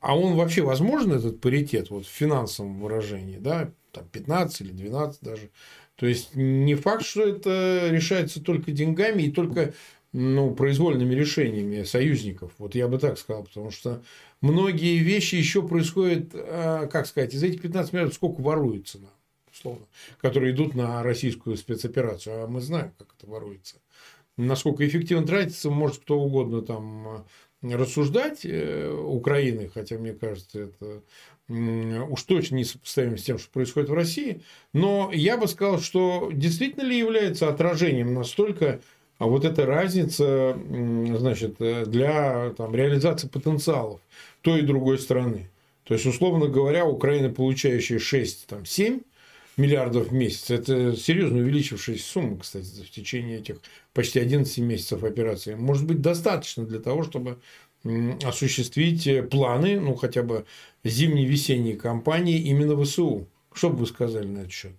[0.00, 5.20] а он вообще возможен, этот паритет, вот в финансовом выражении, да, там 15 или 12
[5.22, 5.50] даже.
[5.96, 9.74] То есть не факт, что это решается только деньгами и только
[10.12, 12.52] ну, произвольными решениями союзников.
[12.58, 14.02] Вот я бы так сказал, потому что
[14.40, 18.98] многие вещи еще происходят, а, как сказать, из этих 15 миллиардов сколько воруется,
[19.52, 19.86] условно,
[20.20, 22.44] которые идут на российскую спецоперацию.
[22.44, 23.76] А мы знаем, как это воруется.
[24.36, 27.24] Насколько эффективно тратится, может кто угодно там а,
[27.62, 31.02] рассуждать э, Украины, хотя мне кажется, это
[31.50, 34.42] уж точно не сопоставим с тем, что происходит в России.
[34.72, 38.80] Но я бы сказал, что действительно ли является отражением настолько
[39.20, 40.58] а вот эта разница,
[41.18, 44.00] значит, э, для там, реализации потенциалов
[44.40, 45.50] той и другой страны.
[45.84, 49.02] То есть, условно говоря, Украина, получающая 6-7
[49.58, 53.56] миллиардов в месяц, это серьезно увеличившаяся сумма, кстати, в течение этих
[53.92, 57.40] почти 11 месяцев операции, может быть достаточно для того, чтобы
[58.24, 60.44] осуществить планы, ну, хотя бы
[60.84, 64.72] зимней-весенней кампании именно ВСУ Что бы вы сказали на этот счет?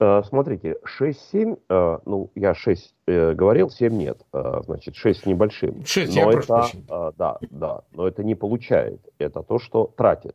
[0.00, 4.22] Э, смотрите, 6-7, э, ну, я 6 э, говорил, 7 нет,
[4.64, 5.84] значит, 6 с небольшим.
[5.84, 10.34] 6, но я это, прошу Да, да, но это не получает, это то, что тратит,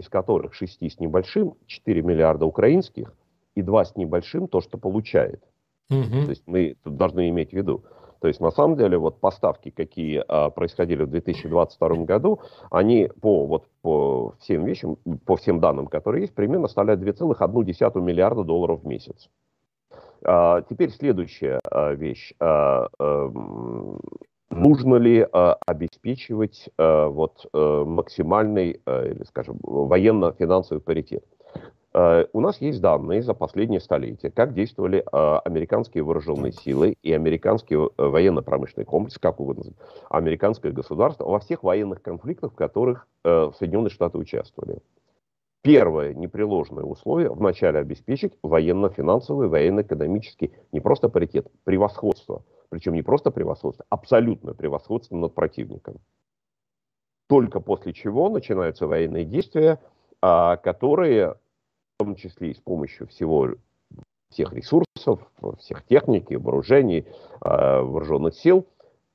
[0.00, 3.12] из которых 6 с небольшим 4 миллиарда украинских
[3.54, 5.40] и 2 с небольшим то, что получает.
[5.88, 6.24] Угу.
[6.24, 7.84] То есть мы тут должны иметь в виду.
[8.20, 13.46] То есть, на самом деле, вот поставки, какие а, происходили в 2022 году, они по,
[13.46, 18.86] вот, по всем вещам, по всем данным, которые есть, примерно составляют 2,1 миллиарда долларов в
[18.86, 19.28] месяц.
[20.24, 22.32] А, теперь следующая а, вещь.
[22.40, 23.32] А, а,
[24.50, 31.24] нужно ли а, обеспечивать а, вот, а, максимальный, а, или, скажем, военно-финансовый паритет?
[31.96, 37.10] Э, у нас есть данные за последнее столетие, как действовали э, американские вооруженные силы и
[37.12, 39.72] американский э, военно-промышленный комплекс, как угодно,
[40.10, 44.78] американское государство во всех военных конфликтах, в которых Соединенные Штаты участвовали.
[45.62, 52.44] Первое непреложное условие вначале обеспечить военно-финансовый, военно-экономический, не просто паритет, превосходство.
[52.68, 55.96] Причем не просто превосходство, абсолютное превосходство над противником.
[57.28, 59.80] Только после чего начинаются военные действия,
[60.20, 61.36] а, которые
[61.96, 63.48] том числе и с помощью всего,
[64.30, 65.20] всех ресурсов,
[65.58, 67.06] всех техники, вооружений, э,
[67.80, 68.66] вооруженных сил,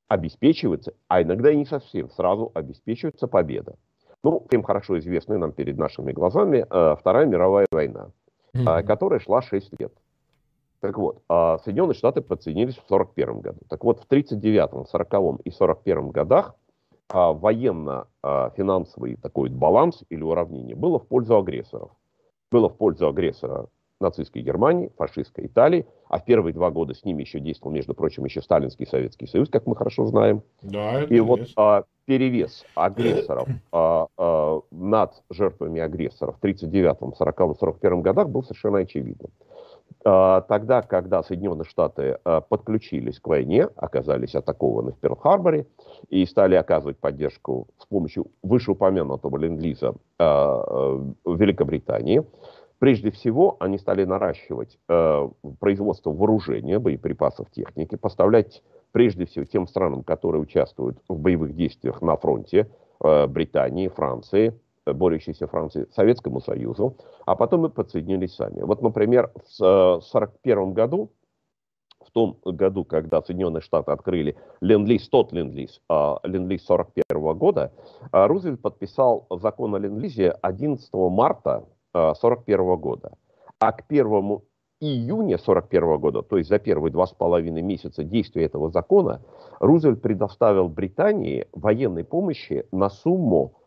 [0.08, 3.76] обеспечивается, а иногда и не совсем, сразу обеспечивается победа.
[4.24, 8.10] Ну, всем хорошо известная нам перед нашими глазами э, Вторая мировая война,
[8.56, 8.84] mm-hmm.
[8.84, 9.94] которая шла 6 лет.
[10.80, 13.60] Так вот, Соединенные Штаты подсоединились в 1941 году.
[13.70, 15.14] Так вот, в 1939, 1940
[15.46, 16.56] и 1941 годах
[17.14, 21.92] военно-финансовый такой баланс или уравнение было в пользу агрессоров
[22.52, 23.68] было в пользу агрессора
[24.00, 28.26] нацистской Германии, фашистской Италии, а в первые два года с ними еще действовал, между прочим,
[28.26, 30.42] еще Сталинский Советский Союз, как мы хорошо знаем.
[30.62, 38.02] Да, и вот а, перевес агрессоров а, а, над жертвами агрессоров в 1939, 1940, 1941
[38.02, 39.32] годах был совершенно очевидным.
[40.04, 45.68] А, тогда, когда Соединенные Штаты а, подключились к войне, оказались атакованы в Перл-Харборе
[46.10, 52.24] и стали оказывать поддержку с помощью вышеупомянутого ленд-лиза а, Великобритании,
[52.80, 54.80] прежде всего они стали наращивать
[55.60, 62.18] производство вооружения, боеприпасов, техники, поставлять прежде всего тем странам, которые участвуют в боевых действиях на
[62.18, 62.68] фронте,
[63.00, 68.62] Британии, Франции, борющейся Франции, Советскому Союзу, а потом мы подсоединились сами.
[68.62, 71.12] Вот, например, в 1941 э, году,
[72.06, 77.72] в том году, когда Соединенные Штаты открыли Ленд-Лиз, тот Ленд-Лиз, а, Ленд-Лиз 41 года,
[78.12, 81.64] а, Рузвельт подписал закон о Ленд-Лизе 11 марта
[81.94, 83.12] 1941 года.
[83.60, 84.42] А к 1
[84.82, 89.22] июня 1941 года, то есть за первые два с половиной месяца действия этого закона,
[89.60, 93.61] Рузвельт предоставил Британии военной помощи на сумму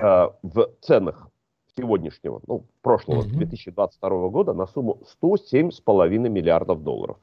[0.00, 1.28] Э, в ценах
[1.76, 3.36] сегодняшнего, ну, прошлого, mm-hmm.
[3.36, 7.18] 2022 года на сумму 107,5 миллиардов долларов.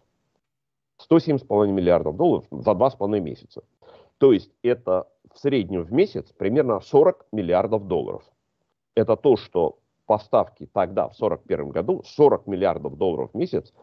[1.10, 3.64] 107,5 миллиардов долларов за 2,5 месяца.
[4.18, 8.24] То есть это в среднем в месяц примерно 40 миллиардов долларов.
[8.96, 13.74] Это то, что поставки тогда, в 1941 году, 40 миллиардов долларов в месяц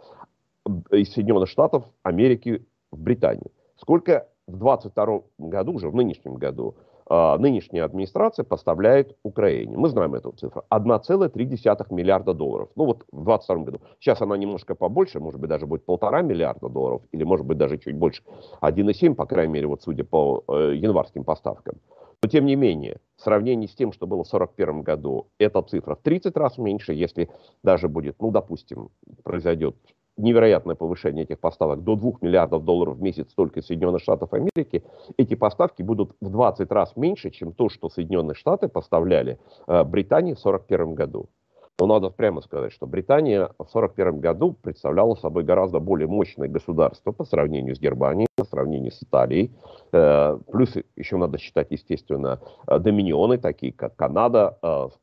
[0.90, 3.50] из Соединенных Штатов Америки в Британию.
[3.76, 6.74] Сколько в 2022 году, уже в нынешнем году,
[7.08, 9.76] нынешняя администрация поставляет Украине.
[9.76, 10.64] Мы знаем эту цифру.
[10.70, 12.70] 1,3 миллиарда долларов.
[12.76, 13.80] Ну вот в 2022 году.
[14.00, 17.78] Сейчас она немножко побольше, может быть даже будет полтора миллиарда долларов, или может быть даже
[17.78, 18.22] чуть больше.
[18.62, 21.76] 1,7, по крайней мере, вот судя по э, январским поставкам.
[22.22, 25.94] Но тем не менее, в сравнении с тем, что было в 1941 году, эта цифра
[25.94, 27.28] в 30 раз меньше, если
[27.62, 28.88] даже будет, ну, допустим,
[29.22, 29.76] произойдет
[30.16, 34.84] невероятное повышение этих поставок до 2 миллиардов долларов в месяц только из Соединенных Штатов Америки,
[35.16, 40.34] эти поставки будут в 20 раз меньше, чем то, что Соединенные Штаты поставляли э, Британии
[40.34, 41.28] в 1941 году.
[41.80, 47.10] Но надо прямо сказать, что Британия в 1941 году представляла собой гораздо более мощное государство
[47.10, 49.50] по сравнению с Германией, по сравнению с Италией.
[49.92, 54.56] Э, плюс еще надо считать, естественно, э, доминионы, такие как Канада,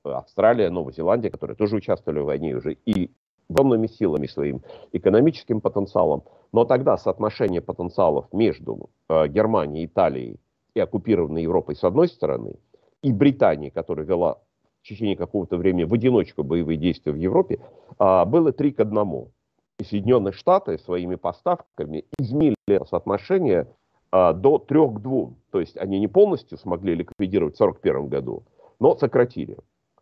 [0.03, 3.11] Австралия, Новая Зеландия, которые тоже участвовали в войне уже, и
[3.51, 4.61] огромными силами своим,
[4.91, 6.23] экономическим потенциалом.
[6.51, 10.39] Но тогда соотношение потенциалов между э, Германией, Италией
[10.73, 12.55] и оккупированной Европой с одной стороны,
[13.03, 14.37] и Британией, которая вела
[14.81, 17.59] в течение какого-то времени в одиночку боевые действия в Европе,
[17.99, 19.31] э, было три к одному.
[19.79, 22.55] И Соединенные Штаты своими поставками изменили
[22.89, 23.67] соотношение
[24.11, 25.37] э, до трех к двум.
[25.51, 28.43] То есть они не полностью смогли ликвидировать в 1941 году,
[28.79, 29.57] но сократили.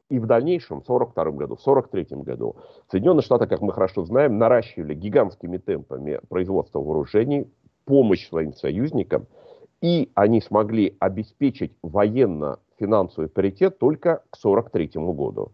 [0.09, 2.55] И в дальнейшем, в 1942 году, в 1943 году,
[2.89, 7.47] Соединенные Штаты, как мы хорошо знаем, наращивали гигантскими темпами производство вооружений,
[7.85, 9.27] помощь своим союзникам,
[9.81, 15.51] и они смогли обеспечить военно-финансовый паритет только к 1943 году.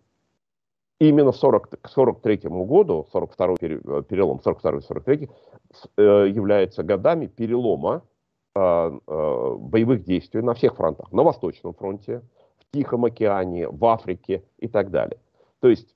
[0.99, 5.29] именно 40, к 43 году, 42 э, перелом, 42-43,
[5.97, 8.03] э, является годами перелома
[8.55, 8.99] э,
[9.59, 11.11] боевых действий на всех фронтах.
[11.11, 12.21] На Восточном фронте,
[12.69, 15.17] в Тихом океане, в Африке и так далее.
[15.59, 15.95] То есть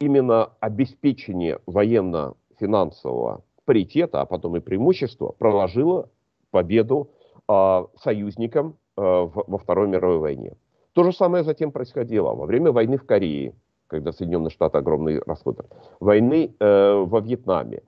[0.00, 6.08] именно обеспечение военно-финансового паритета, а потом и преимущества, проложило
[6.50, 7.10] победу
[7.46, 10.56] союзникам во Второй мировой войне.
[10.96, 13.54] То же самое затем происходило во время войны в Корее,
[13.86, 15.64] когда Соединенные Штаты огромные расходы,
[16.00, 17.82] войны э, во Вьетнаме,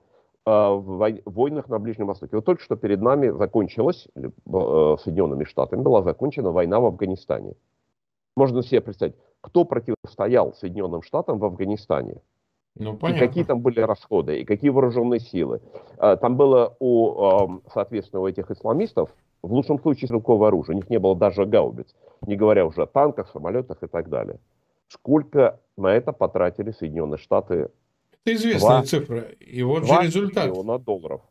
[0.45, 2.35] э, в войнах на Ближнем Востоке.
[2.35, 7.53] Вот только что перед нами закончилась, э, Соединенными Штатами была закончена война в Афганистане.
[8.39, 12.21] Можно себе представить, кто противостоял Соединенным Штатам в Афганистане.
[12.75, 15.59] Ну, И какие там были расходы, и какие вооруженные силы.
[15.97, 19.09] Э, там было у, соответственно, у этих исламистов,
[19.41, 20.75] в лучшем случае, стрелковое оружие.
[20.75, 21.93] У них не было даже гаубиц,
[22.25, 24.39] не говоря уже о танках, самолетах и так далее.
[24.87, 27.69] Сколько на это потратили Соединенные Штаты?
[28.23, 29.19] Это известная 2, цифра.
[29.19, 30.45] И вот же результат.
[30.45, 31.21] триллиона долларов.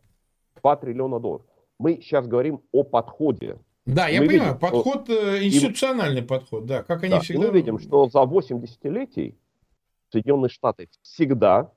[0.63, 1.47] 2 триллиона долларов.
[1.79, 3.57] Мы сейчас говорим о подходе.
[3.89, 5.13] Да, я мы понимаю, видим, подход, что...
[5.15, 6.25] Э, институциональный и...
[6.25, 7.47] подход, да, как они да, всегда...
[7.47, 9.35] мы видим, что за 8 десятилетий
[10.13, 11.73] Соединенные Штаты всегда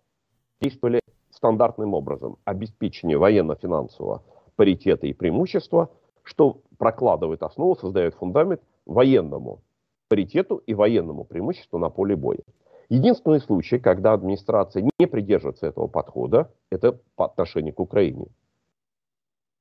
[0.59, 0.99] действовали
[1.29, 2.37] стандартным образом.
[2.43, 4.23] Обеспечение военно-финансового
[4.57, 5.89] паритета и преимущества,
[6.23, 9.61] что прокладывает основу, создает фундамент военному
[10.09, 12.41] паритету и военному преимуществу на поле боя.
[12.89, 18.27] Единственный случай, когда администрация не придерживается этого подхода, это по отношению к Украине.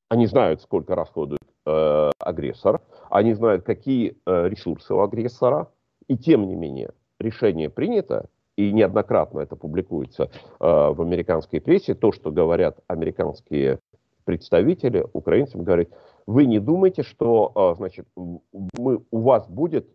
[0.09, 1.41] Они знают, сколько расходует
[1.71, 5.69] э, агрессор, они знают, какие э, ресурсы у агрессора,
[6.09, 12.13] и тем не менее решение принято, и неоднократно это публикуется э, в американской прессе, то,
[12.13, 13.79] что говорят американские
[14.25, 15.89] представители, украинцам говорят,
[16.27, 19.89] вы не думайте, что э, значит, мы, у вас будет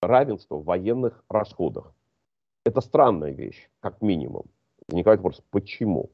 [0.00, 1.92] равенство в военных расходах.
[2.64, 4.46] Это странная вещь, как минимум.
[4.88, 6.10] Возникает вопрос, почему?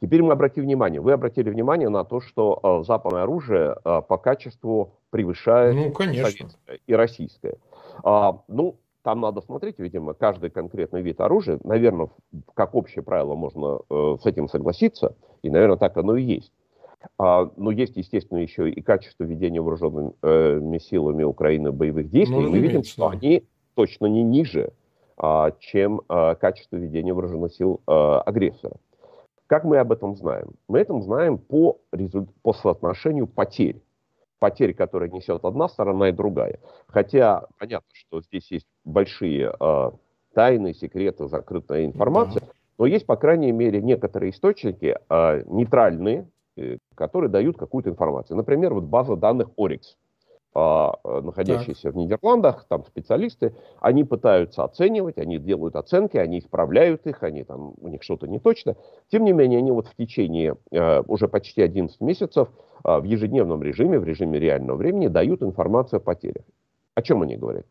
[0.00, 4.16] Теперь мы обратим внимание, вы обратили внимание на то, что э, западное оружие э, по
[4.16, 7.58] качеству превышает ну, советское и российское.
[8.02, 11.58] А, ну, там надо смотреть, видимо, каждый конкретный вид оружия.
[11.64, 12.08] Наверное,
[12.54, 16.52] как общее правило можно э, с этим согласиться, и, наверное, так оно и есть.
[17.18, 22.38] А, но есть, естественно, еще и качество ведения вооруженными силами Украины боевых действий.
[22.38, 23.44] Ну, Мы видим, что они
[23.74, 24.72] точно не ниже,
[25.18, 28.76] а, чем качество ведения вооруженных сил агрессора.
[29.50, 30.52] Как мы об этом знаем?
[30.68, 31.80] Мы этом знаем по,
[32.42, 33.82] по соотношению потерь.
[34.38, 36.60] Потерь, которые несет одна сторона и другая.
[36.86, 39.90] Хотя понятно, что здесь есть большие э,
[40.34, 42.44] тайны, секреты, закрытая информация,
[42.78, 46.28] но есть, по крайней мере, некоторые источники э, нейтральные,
[46.60, 48.36] Э, которые дают какую-то информацию.
[48.36, 49.96] Например, вот база данных э,
[50.54, 51.94] находящиеся так.
[51.94, 57.74] в Нидерландах, там специалисты, они пытаются оценивать, они делают оценки, они исправляют их, они там,
[57.80, 58.76] у них что-то не точно.
[59.08, 62.48] Тем не менее, они вот в течение э, уже почти 11 месяцев
[62.84, 66.44] э, в ежедневном режиме, в режиме реального времени дают информацию о потерях.
[66.94, 67.66] О чем они говорят?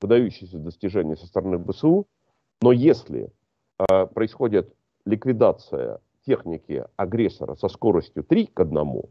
[0.00, 2.06] выдающееся достижение со стороны БСУ,
[2.60, 3.30] но если
[3.78, 4.74] э, происходит
[5.06, 9.02] ликвидация техники агрессора со скоростью 3 к 1,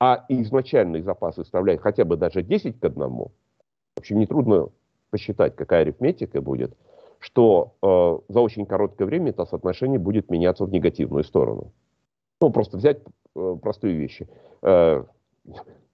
[0.00, 3.30] а изначальный запас составляет хотя бы даже 10 к 1, в
[3.96, 4.68] общем, нетрудно
[5.10, 6.76] посчитать, какая арифметика будет,
[7.20, 11.72] что э, за очень короткое время это соотношение будет меняться в негативную сторону.
[12.40, 12.98] Ну, просто взять
[13.36, 14.28] э, простые вещи.
[14.62, 15.04] Э,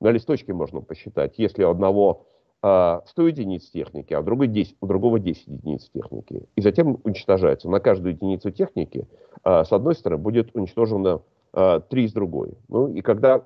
[0.05, 2.27] на листочке можно посчитать, если у одного
[2.63, 7.01] э, 100 единиц техники, а у, другой 10, у другого 10 единиц техники, и затем
[7.05, 7.71] уничтожается.
[7.71, 9.09] На каждую единицу техники
[9.43, 11.23] э, с одной стороны будет уничтожено
[11.55, 12.53] э, 3 с другой.
[12.69, 13.45] Ну и когда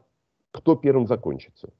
[0.51, 1.71] кто первым закончится.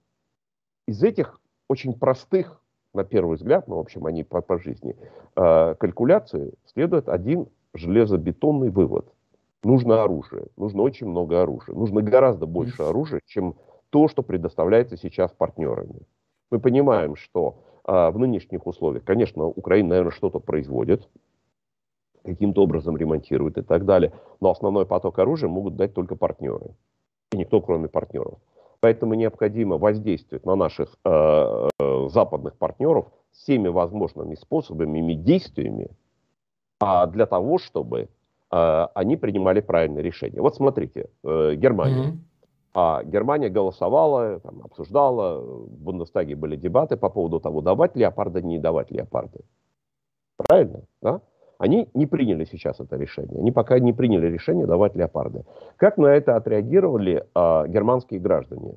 [0.87, 2.63] Из этих очень простых,
[2.95, 4.95] на первый взгляд, ну, в общем, они по, по жизни,
[5.35, 9.13] калькуляции следует один железобетонный вывод.
[9.65, 13.57] Нужно оружие, нужно очень много оружия, нужно гораздо больше оружия, чем
[13.91, 16.01] то, что предоставляется сейчас партнерами.
[16.51, 21.09] Мы понимаем, что э, в нынешних условиях, конечно, Украина, наверное, что-то производит,
[22.25, 26.75] каким-то образом ремонтирует и так далее, но основной поток оружия могут дать только партнеры.
[27.33, 28.39] И никто, кроме партнеров.
[28.81, 31.69] Поэтому необходимо воздействовать на наших э,
[32.11, 35.91] западных партнеров всеми возможными способами и действиями
[36.81, 38.09] а для того, чтобы
[38.51, 40.41] э, они принимали правильные решения.
[40.41, 42.11] Вот смотрите, э, Германия.
[42.11, 42.19] Mm-hmm.
[42.75, 48.59] А Германия голосовала, там, обсуждала, в Бундестаге были дебаты по поводу того, давать леопарда, не
[48.59, 49.41] давать леопарды.
[50.37, 50.83] Правильно?
[51.03, 51.21] Да?
[51.59, 53.41] Они не приняли сейчас это решение.
[53.41, 55.45] Они пока не приняли решение давать леопарды.
[55.77, 58.75] Как на это отреагировали э, германские граждане?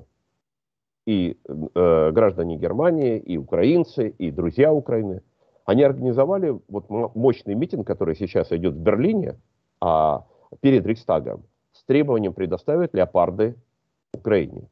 [1.06, 5.22] И э, граждане Германии, и украинцы, и друзья Украины.
[5.66, 9.38] Они организовали вот мощный митинг, который сейчас идет в Берлине,
[9.80, 10.26] а,
[10.60, 13.56] перед Рейхстагом, с требованием предоставить леопарды
[14.22, 14.70] Украине.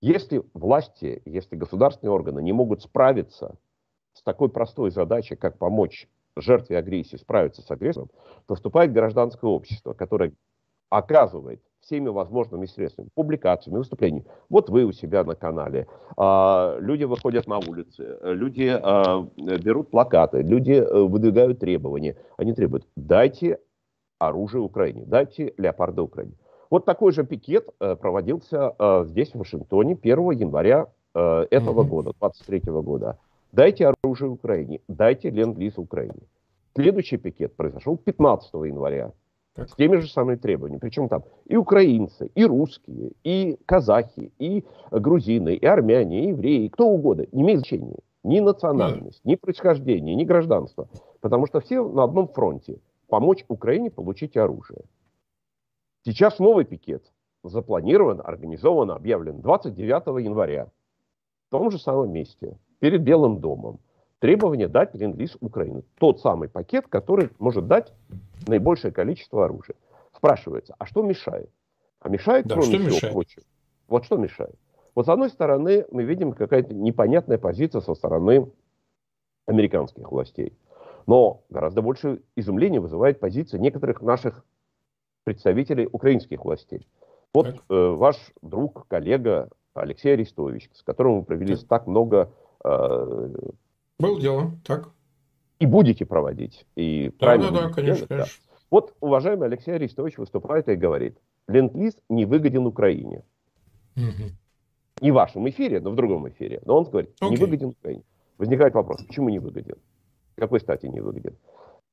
[0.00, 3.56] Если власти, если государственные органы не могут справиться
[4.12, 8.10] с такой простой задачей, как помочь жертве агрессии справиться с агрессором,
[8.46, 10.32] то вступает гражданское общество, которое
[10.90, 14.26] оказывает всеми возможными средствами, публикациями, выступлениями.
[14.48, 15.86] Вот вы у себя на канале,
[16.16, 22.16] а, люди выходят на улицы, люди а, берут плакаты, люди а, выдвигают требования.
[22.36, 23.60] Они требуют, дайте
[24.18, 26.34] оружие Украине, дайте леопарды Украине.
[26.70, 31.88] Вот такой же пикет а, проводился а, здесь, в Вашингтоне, 1 января а, этого mm-hmm.
[31.88, 33.18] года, 23 года.
[33.52, 36.26] Дайте оружие Украине, дайте ленд-лиз Украине.
[36.74, 39.12] Следующий пикет произошел 15 января
[39.56, 40.80] с теми же самыми требованиями.
[40.80, 46.86] Причем там и украинцы, и русские, и казахи, и грузины, и армяне, и евреи, кто
[46.86, 47.26] угодно.
[47.32, 47.96] Не имеет значения.
[48.22, 50.88] Ни национальность, ни происхождение, ни гражданство.
[51.20, 52.78] Потому что все на одном фронте.
[53.08, 54.82] Помочь Украине получить оружие.
[56.08, 57.04] Сейчас новый пикет
[57.42, 60.68] запланирован, организован, объявлен 29 января
[61.48, 63.78] в том же самом месте перед Белым домом
[64.18, 65.82] требование дать ленд-лиз Украины.
[65.98, 67.92] Тот самый пакет, который может дать
[68.46, 69.76] наибольшее количество оружия.
[70.16, 71.50] Спрашивается, а что мешает?
[72.00, 73.12] А мешает, да, кроме что всего мешает?
[73.12, 73.44] прочего.
[73.88, 74.54] Вот что мешает?
[74.94, 78.50] Вот с одной стороны, мы видим какая-то непонятная позиция со стороны
[79.44, 80.56] американских властей.
[81.06, 84.42] Но гораздо больше изумления вызывает позиция некоторых наших
[85.32, 86.86] представителей украинских властей.
[87.34, 92.32] Вот э, ваш друг, коллега Алексей Арестович, с которым вы провели так, так много
[92.64, 93.28] Э,
[93.98, 94.90] Было дело, так.
[95.58, 96.66] И будете проводить.
[96.76, 98.16] И да, да, да, конечно, делать, конечно.
[98.16, 98.24] Да.
[98.70, 101.18] Вот уважаемый Алексей Арестович выступает и говорит,
[101.48, 103.24] ленд-лиз не выгоден Украине.
[103.96, 104.30] Угу.
[105.00, 106.60] Не в вашем эфире, но в другом эфире.
[106.64, 107.30] Но он говорит, okay.
[107.30, 108.02] не выгоден Украине.
[108.36, 109.76] Возникает вопрос, почему не выгоден?
[110.36, 111.36] Какой стати не выгоден?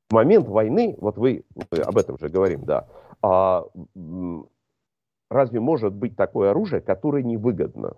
[0.09, 2.87] В момент войны, вот вы об этом же говорим, да,
[3.23, 3.65] а,
[5.29, 7.97] разве может быть такое оружие, которое невыгодно?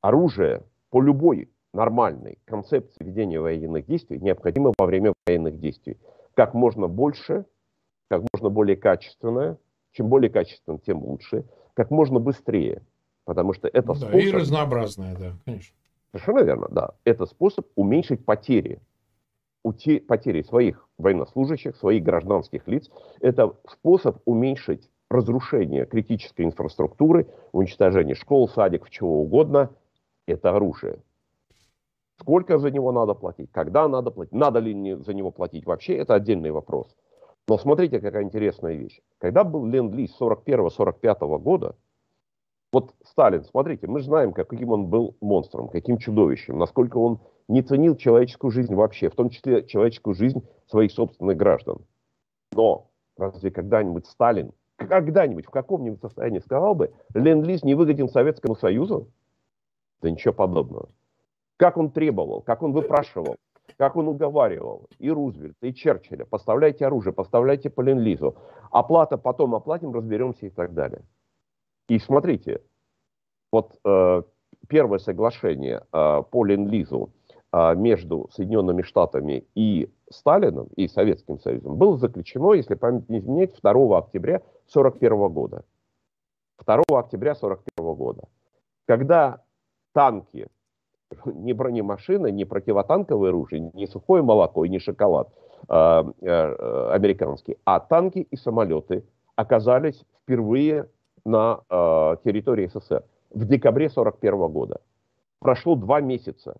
[0.00, 5.98] Оружие по любой нормальной концепции ведения военных действий необходимо во время военных действий.
[6.34, 7.44] Как можно больше,
[8.08, 9.58] как можно более качественное,
[9.92, 11.44] чем более качественно, тем лучше,
[11.74, 12.82] как можно быстрее,
[13.24, 14.14] потому что это да, способ...
[14.14, 15.74] И разнообразное, да, конечно.
[16.12, 16.90] Совершенно верно, да.
[17.04, 18.80] Это способ уменьшить потери.
[19.62, 22.90] Потери своих военнослужащих, своих гражданских лиц.
[23.20, 29.70] Это способ уменьшить разрушение критической инфраструктуры, уничтожение школ, садиков, чего угодно.
[30.26, 31.00] Это оружие.
[32.20, 36.14] Сколько за него надо платить, когда надо платить, надо ли за него платить вообще, это
[36.14, 36.94] отдельный вопрос.
[37.48, 39.00] Но смотрите, какая интересная вещь.
[39.18, 41.76] Когда был ленд-лиз 41-45 года,
[42.72, 47.96] вот Сталин, смотрите, мы знаем, каким он был монстром, каким чудовищем, насколько он не ценил
[47.96, 51.78] человеческую жизнь вообще, в том числе человеческую жизнь своих собственных граждан.
[52.52, 59.08] Но разве когда-нибудь Сталин, когда-нибудь в каком-нибудь состоянии сказал бы, ленд-лиз не выгоден Советскому Союзу?
[60.00, 60.88] Да ничего подобного.
[61.56, 63.36] Как он требовал, как он выпрашивал,
[63.76, 68.36] как он уговаривал и Рузвельта, и Черчилля, поставляйте оружие, поставляйте по ленд-лизу,
[68.70, 71.02] оплата потом оплатим, разберемся и так далее.
[71.90, 72.60] И смотрите,
[73.50, 74.22] вот э,
[74.68, 77.10] первое соглашение э, по Ленд-Лизу
[77.52, 83.58] э, между Соединенными Штатами и Сталином, и Советским Союзом, было заключено, если память не изменяет,
[83.60, 84.36] 2 октября
[84.72, 85.64] 1941 года.
[86.64, 88.22] 2 октября 1941 года.
[88.86, 89.42] Когда
[89.92, 90.46] танки,
[91.24, 95.28] не бронемашины, не противотанковое оружие, не сухое молоко и не шоколад
[95.68, 100.88] э, э, американский, а танки и самолеты оказались впервые
[101.24, 104.80] на э, территории СССР в декабре 1941 года.
[105.38, 106.56] Прошло два месяца.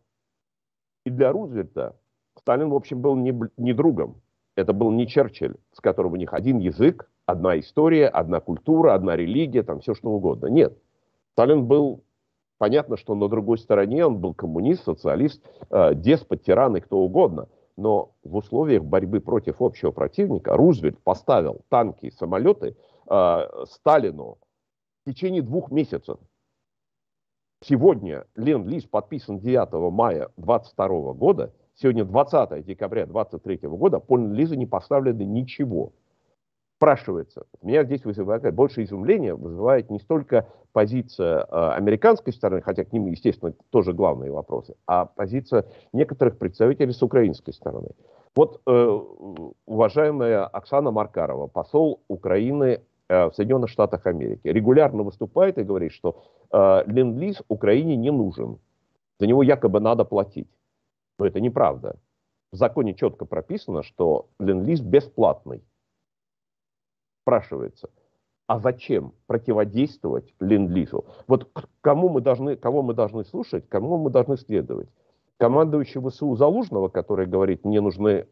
[1.04, 1.96] И для Рузвельта
[2.38, 4.20] Сталин, в общем, был не, не другом.
[4.56, 9.16] Это был не Черчилль, с которым у них один язык, одна история, одна культура, одна
[9.16, 10.46] религия, там все что угодно.
[10.46, 10.76] Нет.
[11.32, 12.02] Сталин был,
[12.58, 17.48] понятно, что на другой стороне он был коммунист, социалист, э, деспот, тиран и кто угодно.
[17.76, 22.76] Но в условиях борьбы против общего противника Рузвельт поставил танки и самолеты
[23.08, 24.38] э, Сталину
[25.04, 26.18] в течение двух месяцев.
[27.62, 34.66] Сегодня Ленд-Лиз подписан 9 мая 22 года, сегодня 20 декабря 23 года, по Ленд-Лизу не
[34.66, 35.92] поставлено ничего.
[36.78, 42.92] Спрашивается, меня здесь вызывает больше изумления, вызывает не столько позиция э, американской стороны, хотя к
[42.94, 47.90] ним, естественно, тоже главные вопросы, а позиция некоторых представителей с украинской стороны.
[48.34, 49.00] Вот э,
[49.66, 52.80] уважаемая Оксана Маркарова, посол Украины
[53.10, 58.58] в Соединенных Штатах Америки, регулярно выступает и говорит, что э, ленд-лиз Украине не нужен.
[59.18, 60.48] За него якобы надо платить.
[61.18, 61.96] Но это неправда.
[62.52, 65.62] В законе четко прописано, что ленд-лиз бесплатный.
[67.22, 67.90] Спрашивается,
[68.46, 71.04] а зачем противодействовать ленд-лизу?
[71.26, 71.48] Вот
[71.80, 74.88] кому мы должны, кого мы должны слушать, кому мы должны следовать?
[75.36, 78.26] Командующий ВСУ Залужного, который говорит, мне нужны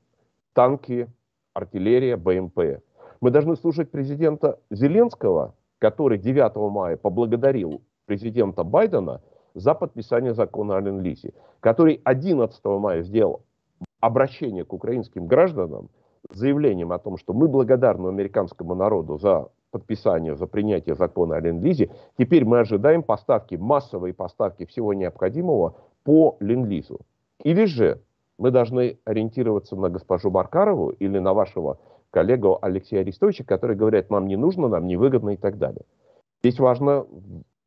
[0.52, 1.08] танки,
[1.52, 2.82] артиллерия, БМП.
[3.20, 9.20] Мы должны слушать президента Зеленского, который 9 мая поблагодарил президента Байдена
[9.54, 13.42] за подписание закона о Ленд-Лизе, который 11 мая сделал
[14.00, 15.88] обращение к украинским гражданам
[16.30, 21.40] с заявлением о том, что мы благодарны американскому народу за подписание, за принятие закона о
[21.40, 21.90] Ленд-Лизе.
[22.16, 27.00] Теперь мы ожидаем поставки, массовые поставки всего необходимого по Ленд-Лизу.
[27.42, 28.00] Или же
[28.38, 31.78] мы должны ориентироваться на госпожу Маркарову или на вашего
[32.10, 35.82] коллегу Алексея Арестовича, который говорит, нам не нужно, нам невыгодно и так далее.
[36.40, 37.06] Здесь важно,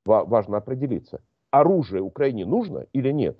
[0.06, 1.22] важно определиться,
[1.52, 3.38] оружие Украине нужно или нет.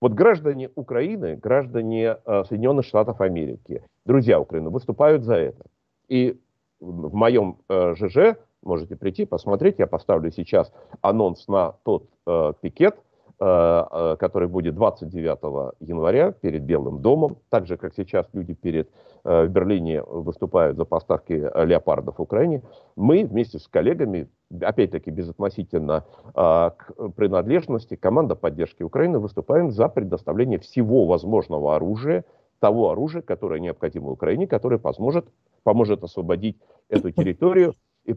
[0.00, 5.64] Вот граждане Украины, граждане э, Соединенных Штатов Америки, друзья Украины выступают за это.
[6.08, 6.38] И
[6.80, 12.96] в моем э, ЖЖ можете прийти, посмотреть, я поставлю сейчас анонс на тот э, пикет,
[13.38, 18.90] который будет 29 января перед Белым домом, так же, как сейчас люди перед,
[19.24, 22.62] э, в Берлине выступают за поставки леопардов в Украине,
[22.96, 24.28] мы вместе с коллегами,
[24.60, 32.24] опять-таки безотносительно к принадлежности, команда поддержки Украины выступаем за предоставление всего возможного оружия,
[32.60, 35.26] того оружия, которое необходимо Украине, которое поможет,
[35.64, 36.56] поможет освободить
[36.88, 37.74] эту территорию
[38.04, 38.14] и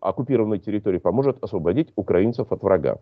[0.00, 2.98] оккупированную территорию поможет освободить украинцев от врага.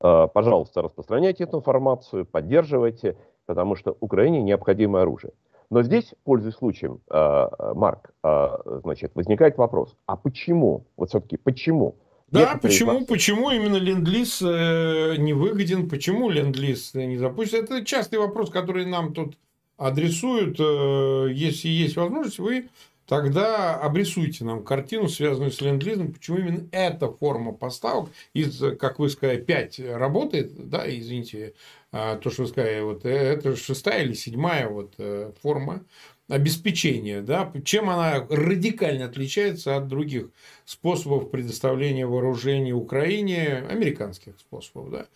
[0.00, 3.16] Э, пожалуйста, распространяйте эту информацию, поддерживайте,
[3.46, 5.32] потому что Украине необходимо оружие.
[5.70, 8.48] Но здесь, пользуясь случаем, э, Марк, э,
[8.84, 11.96] значит, возникает вопрос, а почему, вот все-таки почему?
[12.30, 13.04] Да, почему, вас...
[13.06, 17.62] почему именно ленд-лиз не выгоден, почему ленд-лиз не запустится?
[17.62, 19.38] Это частый вопрос, который нам тут
[19.76, 20.58] адресуют.
[20.58, 22.68] Если есть возможность, вы
[23.06, 29.08] тогда обрисуйте нам картину, связанную с ленд-лизом, почему именно эта форма поставок из, как вы
[29.10, 31.54] сказали, 5 работает, да, извините,
[31.92, 35.84] а, то, что вы сказали, вот э, это шестая или седьмая вот э, форма
[36.28, 40.30] обеспечения, да, чем она радикально отличается от других
[40.64, 45.06] способов предоставления вооружений Украине, американских способов, да.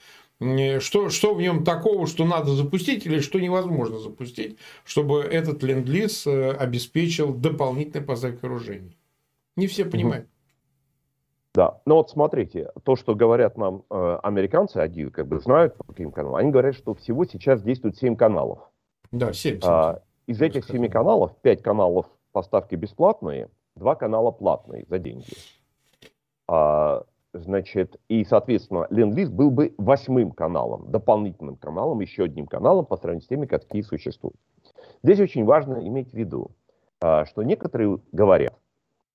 [0.41, 6.27] Что, что в нем такого, что надо запустить или что невозможно запустить, чтобы этот ленд-лиз
[6.27, 8.97] э, обеспечил дополнительные поставки вооружений?
[9.57, 10.29] Не все понимают.
[11.53, 15.85] Да, ну вот смотрите, то, что говорят нам э, американцы, они как бы знают по
[15.85, 18.61] каким каналам, они говорят, что всего сейчас действует 7 каналов.
[19.11, 19.61] Да, 7.
[19.61, 19.61] 7.
[19.65, 25.33] А, из этих 7 каналов 5 каналов поставки бесплатные, 2 канала платные за деньги.
[26.47, 32.97] А, Значит, и, соответственно, Ленд-Лиз был бы восьмым каналом, дополнительным каналом, еще одним каналом по
[32.97, 34.37] сравнению с теми, какие существуют.
[35.05, 36.51] Здесь очень важно иметь в виду,
[37.01, 38.59] а, что некоторые говорят,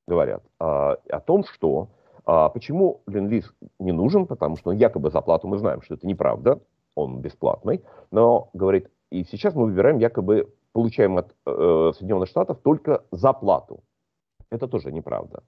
[0.08, 1.90] говорят а, о том, что
[2.26, 6.08] а, почему Ленд-Лиз не нужен, потому что он якобы за плату, мы знаем, что это
[6.08, 6.62] неправда,
[6.96, 13.04] он бесплатный, но, говорит, и сейчас мы выбираем, якобы получаем от э, Соединенных Штатов только
[13.12, 13.84] за плату.
[14.50, 15.44] Это тоже неправда.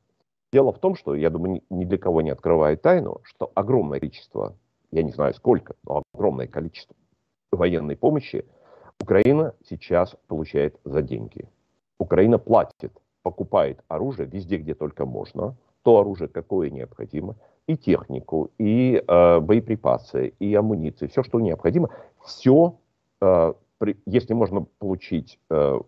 [0.51, 4.55] Дело в том, что, я думаю, ни для кого не открывает тайну, что огромное количество,
[4.91, 6.95] я не знаю сколько, но огромное количество
[7.51, 8.45] военной помощи
[9.01, 11.49] Украина сейчас получает за деньги.
[11.99, 12.93] Украина платит,
[13.23, 17.35] покупает оружие везде, где только можно, то оружие, какое необходимо,
[17.67, 21.89] и технику, и э, боеприпасы, и амуниции, все, что необходимо,
[22.23, 22.77] все
[23.21, 23.53] э,
[24.05, 25.79] если можно получить э,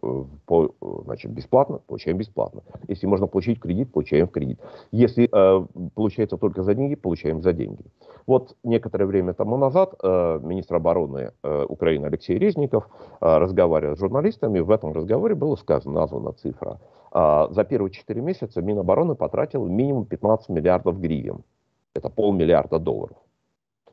[0.46, 0.76] по,
[1.06, 2.62] значит, бесплатно, получаем бесплатно.
[2.88, 4.60] Если можно получить кредит, получаем кредит.
[4.92, 5.66] Если э,
[5.96, 7.84] получается только за деньги, получаем за деньги.
[8.28, 12.88] Вот некоторое время тому назад э, министр обороны э, Украины Алексей Резников
[13.22, 14.60] э, разговаривал с журналистами.
[14.60, 16.80] В этом разговоре было сказано, названа цифра.
[17.12, 21.44] Э, за первые 4 месяца Минобороны потратил минимум 15 миллиардов гривен.
[21.96, 23.18] Это полмиллиарда долларов.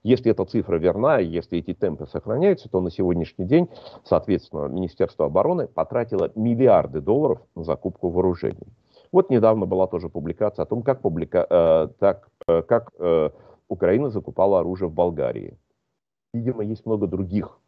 [0.07, 3.69] Если эта цифра верна, если эти темпы сохраняются, то на сегодняшний день,
[4.05, 8.69] соответственно, Министерство обороны потратило миллиарды долларов на закупку вооружений.
[9.11, 13.31] Вот недавно была тоже публикация о том, как, публика, э, так, э, как э,
[13.67, 15.59] Украина закупала оружие в Болгарии.
[16.33, 17.59] Видимо, есть много других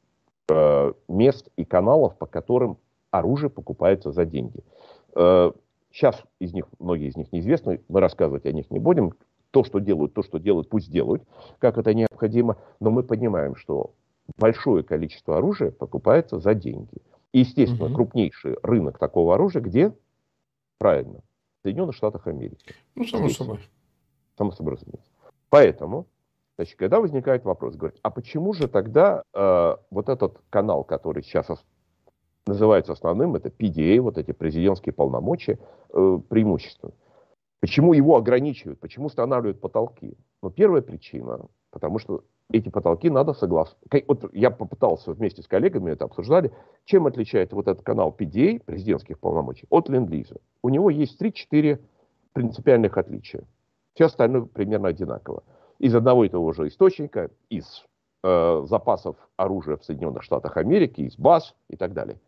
[0.49, 2.79] э, мест и каналов, по которым
[3.11, 4.63] оружие покупается за деньги.
[5.17, 5.51] Э,
[5.91, 9.15] сейчас из них, многие из них неизвестны, мы рассказывать о них не будем
[9.51, 11.23] то, что делают, то, что делают, пусть делают,
[11.59, 13.95] как это необходимо, но мы понимаем, что
[14.37, 16.99] большое количество оружия покупается за деньги.
[17.33, 17.95] И, естественно, угу.
[17.95, 19.93] крупнейший рынок такого оружия где?
[20.79, 21.21] Правильно,
[21.61, 22.75] в Соединенных Штатах Америки.
[22.95, 23.37] Ну, само Здесь.
[23.37, 23.61] собой.
[24.37, 25.11] Само собой, разумеется.
[25.51, 26.07] Поэтому,
[26.57, 31.49] значит, когда возникает вопрос, говорит, а почему же тогда э, вот этот канал, который сейчас
[32.47, 35.59] называется основным, это PDA, вот эти президентские полномочия,
[35.93, 36.93] э, преимущественно.
[37.61, 38.79] Почему его ограничивают?
[38.79, 40.17] Почему устанавливают потолки?
[40.43, 41.41] Ну, первая причина,
[41.71, 44.05] потому что эти потолки надо согласовать.
[44.07, 46.53] Вот я попытался вместе с коллегами это обсуждали,
[46.85, 50.37] чем отличает вот этот канал PDA, президентских полномочий, от Ленд-Лиза.
[50.63, 51.81] У него есть 3-4
[52.33, 53.43] принципиальных отличия.
[53.95, 55.43] Все остальное примерно одинаково.
[55.81, 57.85] Из одного и того же источника, из
[58.23, 62.19] э, запасов оружия в Соединенных Штатах Америки, из баз и так далее.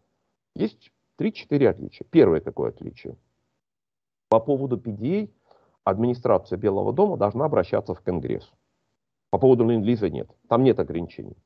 [0.57, 2.07] Есть 3-4 отличия.
[2.11, 3.14] Первое какое отличие–
[4.31, 5.28] по поводу PDA
[5.85, 8.51] администрация Белого дома должна обращаться в Конгресс.
[9.31, 10.31] По поводу ленд-лиза нет.
[10.49, 11.37] Там нет ограничений.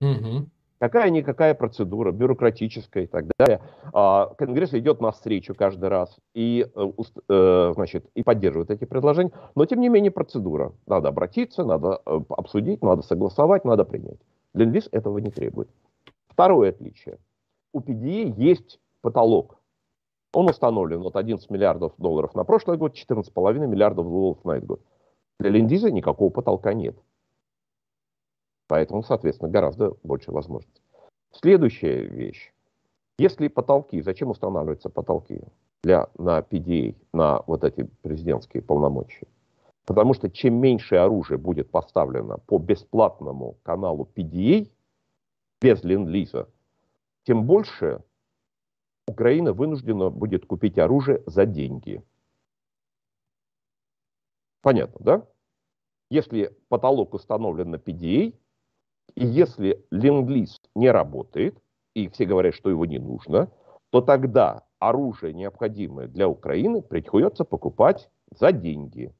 [0.00, 0.48] Угу.
[0.80, 3.60] Какая-никакая процедура, бюрократическая и так далее.
[3.92, 6.90] А, Конгресс идет навстречу каждый раз и, э,
[7.28, 9.32] э, значит, и поддерживает эти предложения.
[9.54, 10.72] Но, тем не менее, процедура.
[10.86, 14.18] Надо обратиться, надо э, обсудить, надо согласовать, надо принять.
[14.54, 15.68] Ленд-лиз этого не требует.
[16.28, 17.18] Второе отличие.
[17.72, 19.59] У PDA есть потолок.
[20.32, 24.80] Он установлен вот 11 миллиардов долларов на прошлый год, 14,5 миллиардов долларов на этот год.
[25.40, 26.96] Для Лендиза никакого потолка нет.
[28.68, 30.82] Поэтому, соответственно, гораздо больше возможностей.
[31.32, 32.52] Следующая вещь.
[33.18, 35.42] Если потолки, зачем устанавливаются потолки
[35.82, 39.26] для, на PDA, на вот эти президентские полномочия?
[39.86, 44.68] Потому что чем меньше оружия будет поставлено по бесплатному каналу PDA,
[45.60, 46.48] без ленд-лиза,
[47.24, 48.02] тем больше
[49.10, 52.02] Украина вынуждена будет купить оружие за деньги.
[54.62, 55.26] Понятно, да?
[56.10, 58.34] Если потолок установлен на PDA,
[59.16, 61.60] и если ленд-лиз не работает,
[61.94, 63.50] и все говорят, что его не нужно,
[63.90, 69.12] то тогда оружие, необходимое для Украины, приходится покупать за деньги.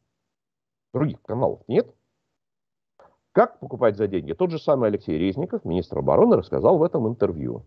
[0.94, 1.92] Других каналов нет.
[3.32, 4.34] Как покупать за деньги?
[4.34, 7.66] Тот же самый Алексей Резников, министр обороны, рассказал в этом интервью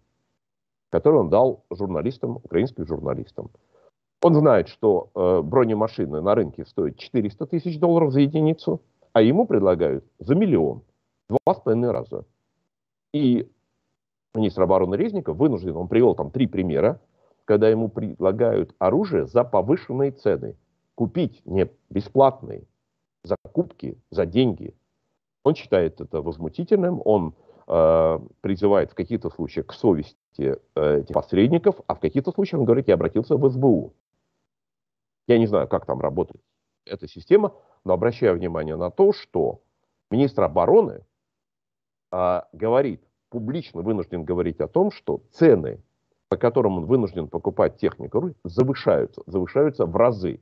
[0.93, 3.49] который он дал журналистам, украинским журналистам.
[4.21, 8.79] Он знает, что э, бронемашины на рынке стоят 400 тысяч долларов за единицу,
[9.11, 10.83] а ему предлагают за миллион,
[11.27, 12.25] два с половиной раза.
[13.11, 13.49] И
[14.35, 17.01] министр обороны Резников вынужден, он привел там три примера,
[17.45, 20.55] когда ему предлагают оружие за повышенные цены.
[20.93, 22.67] Купить не бесплатные
[23.23, 24.75] закупки за деньги.
[25.43, 27.33] Он считает это возмутительным, он
[27.65, 30.17] призывает в каких-то случаях к совести
[30.75, 33.93] э, этих посредников, а в каких-то случаях, он говорит, я обратился в СБУ.
[35.27, 36.41] Я не знаю, как там работает
[36.85, 37.53] эта система,
[37.85, 39.61] но обращаю внимание на то, что
[40.11, 41.05] министр обороны
[42.11, 45.81] э, говорит, публично вынужден говорить о том, что цены,
[46.27, 50.41] по которым он вынужден покупать технику, завышаются, завышаются в разы.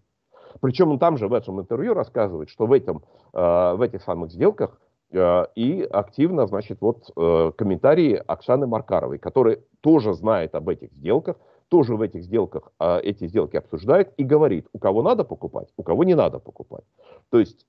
[0.59, 3.03] Причем он там же в этом интервью рассказывает, что в, этом,
[3.33, 9.59] э, в этих самых сделках Э, и активно, значит, вот э, комментарии Оксаны Маркаровой, которая
[9.81, 11.37] тоже знает об этих сделках,
[11.69, 15.83] тоже в этих сделках э, эти сделки обсуждает и говорит, у кого надо покупать, у
[15.83, 16.83] кого не надо покупать.
[17.29, 17.65] То есть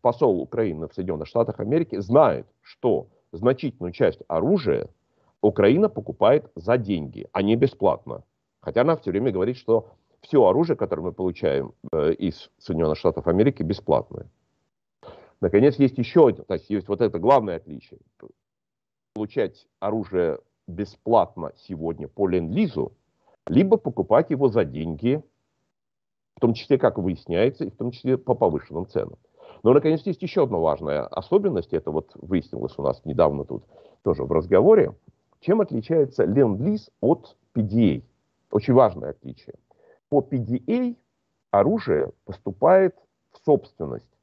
[0.00, 4.88] посол Украины в Соединенных Штатах Америки знает, что значительную часть оружия
[5.40, 8.24] Украина покупает за деньги, а не бесплатно.
[8.60, 9.88] Хотя она все время говорит, что
[10.20, 14.26] все оружие, которое мы получаем э, из Соединенных Штатов Америки, бесплатное.
[15.44, 18.00] Наконец, есть еще один, то есть есть вот это главное отличие.
[19.12, 22.94] Получать оружие бесплатно сегодня по ленд-лизу,
[23.48, 25.22] либо покупать его за деньги,
[26.36, 29.18] в том числе, как выясняется, и в том числе по повышенным ценам.
[29.62, 33.64] Но, наконец, есть еще одна важная особенность, это вот выяснилось у нас недавно тут
[34.00, 34.94] тоже в разговоре,
[35.40, 38.02] чем отличается ленд-лиз от PDA.
[38.50, 39.56] Очень важное отличие.
[40.08, 40.96] По PDA
[41.50, 42.96] оружие поступает
[43.30, 44.13] в собственность,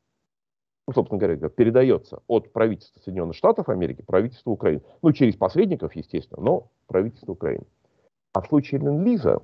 [0.88, 4.82] ну, собственно говоря, передается от правительства Соединенных Штатов Америки правительству Украины.
[5.02, 7.66] Ну, через посредников, естественно, но правительству Украины.
[8.34, 9.42] А в случае ленд-лиза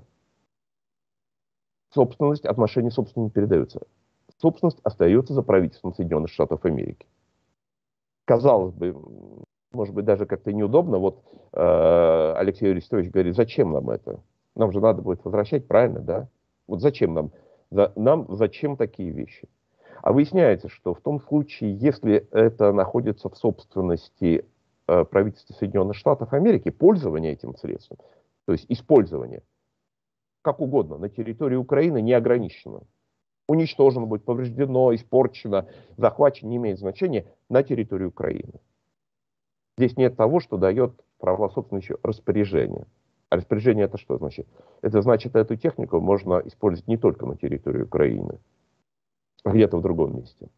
[1.94, 3.82] собственность, отношения собственности передаются.
[4.42, 7.08] Собственность остается за правительством Соединенных Штатов Америки.
[8.26, 8.96] Казалось бы,
[9.72, 10.98] может быть, даже как-то неудобно.
[10.98, 11.24] Вот
[11.54, 14.22] э, Алексей Арестович говорит, зачем нам это?
[14.56, 16.28] Нам же надо будет возвращать, правильно, да?
[16.68, 17.32] Вот зачем нам?
[17.72, 19.48] За, нам зачем такие вещи?
[20.02, 24.46] А выясняется, что в том случае, если это находится в собственности
[24.88, 27.98] э, правительства Соединенных Штатов Америки, пользование этим средством,
[28.46, 29.44] то есть использование,
[30.42, 32.82] как угодно, на территории Украины не ограничено.
[33.48, 38.60] Уничтожено будет, повреждено, испорчено, захвачено, не имеет значения на территории Украины.
[39.78, 42.88] Здесь нет того, что дает право собственности распоряжение.
[43.30, 44.48] А распоряжение это что значит?
[44.82, 48.40] Это значит, эту технику можно использовать не только на территории Украины,
[49.54, 50.50] где-то в другом месте.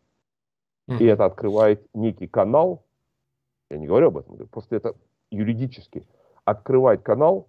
[0.88, 2.84] И это открывает некий канал,
[3.70, 4.96] я не говорю об этом, просто это
[5.30, 6.08] юридически
[6.46, 7.48] открывает канал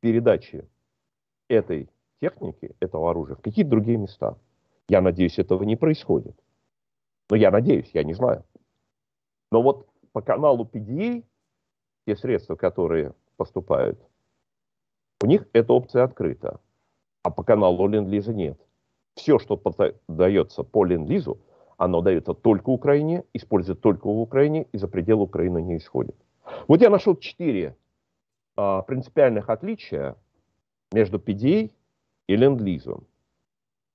[0.00, 0.68] передачи
[1.48, 1.88] этой
[2.20, 4.38] техники, этого оружия в какие-то другие места.
[4.88, 6.36] Я надеюсь, этого не происходит.
[7.28, 8.44] Но я надеюсь, я не знаю.
[9.50, 11.24] Но вот по каналу PDA,
[12.06, 14.00] те средства, которые поступают,
[15.22, 16.60] у них эта опция открыта.
[17.22, 18.60] А по каналу Ленд-Лиза нет.
[19.14, 19.60] Все, что
[20.08, 21.40] дается по Ленд-Лизу,
[21.76, 26.16] оно дается только Украине, используется только в Украине и за пределы Украины не исходит.
[26.68, 27.76] Вот я нашел четыре
[28.56, 30.16] а, принципиальных отличия
[30.92, 31.70] между PDA
[32.26, 33.04] и Ленд-Лизом.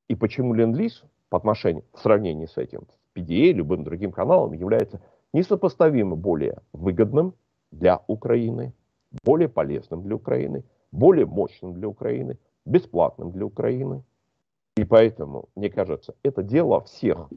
[0.08, 5.02] И почему Ленд-Лиз по отношению, в сравнении с этим, с PDA, любым другим каналом, является
[5.34, 7.34] несопоставимо более выгодным
[7.72, 8.74] для Украины,
[9.24, 14.04] более полезным для Украины, более мощным для Украины, бесплатным для Украины.
[14.78, 17.30] И поэтому, мне кажется, это дело всех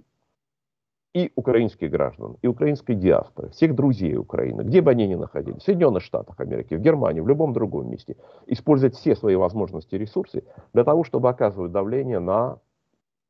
[1.14, 5.64] и украинских граждан, и украинской диаспоры, всех друзей Украины, где бы они ни находились, в
[5.64, 8.16] Соединенных Штатах Америки, в Германии, в любом другом месте,
[8.47, 12.59] использовать все свои возможности и ресурсы для того, чтобы оказывать давление на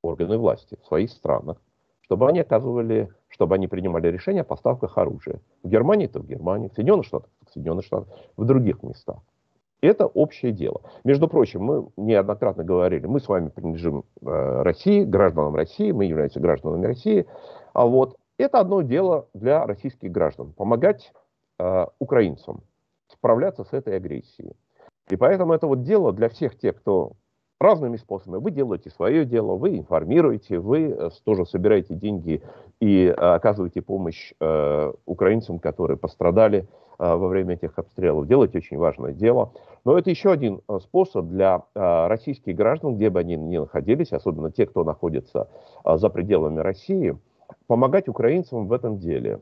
[0.02, 1.58] органы власти в своих странах,
[2.00, 5.40] чтобы они оказывали, чтобы они принимали решения о поставках оружия.
[5.62, 9.18] В Германии это в Германии, в Соединенных Штатах в Соединенных Штатах, в других местах.
[9.80, 10.82] Это общее дело.
[11.04, 16.40] Между прочим, мы неоднократно говорили, мы с вами принадлежим э, России, гражданам России, мы являемся
[16.40, 17.26] гражданами России.
[17.74, 20.52] А вот это одно дело для российских граждан.
[20.52, 21.12] Помогать
[21.58, 22.62] э, украинцам
[23.08, 24.54] справляться с этой агрессией.
[25.10, 27.12] И поэтому это вот дело для всех тех, кто
[27.60, 28.40] разными способами.
[28.40, 32.42] Вы делаете свое дело, вы информируете, вы э, тоже собираете деньги
[32.80, 36.66] и э, оказываете помощь э, украинцам, которые пострадали
[36.98, 38.26] во время этих обстрелов.
[38.26, 39.52] Делаете очень важное дело.
[39.84, 44.12] Но это еще один э, способ для э, российских граждан, где бы они ни находились,
[44.12, 45.48] особенно те, кто находится
[45.84, 47.16] э, за пределами России,
[47.66, 49.40] помогать украинцам в этом деле,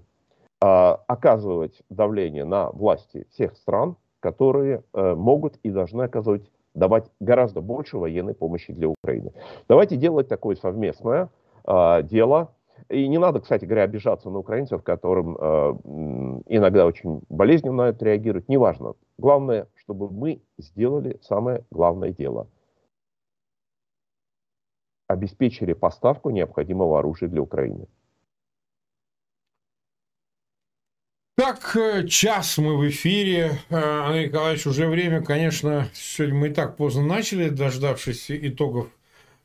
[0.61, 7.99] оказывать давление на власти всех стран, которые э, могут и должны оказывать, давать гораздо больше
[7.99, 9.33] военной помощи для Украины.
[9.69, 11.29] Давайте делать такое совместное
[11.67, 12.53] дело.
[12.89, 15.41] И не надо, кстати говоря, обижаться на украинцев, которым э,
[16.47, 18.49] иногда очень болезненно на это реагируют.
[18.49, 18.95] Неважно.
[19.19, 22.49] Главное, чтобы мы сделали самое главное дело–
[25.07, 27.87] обеспечили поставку необходимого оружия для Украины.
[31.37, 33.59] Так, э, час мы в эфире.
[33.69, 38.89] Э, Андрей Николаевич, уже время, конечно, сегодня мы и так поздно начали, дождавшись итогов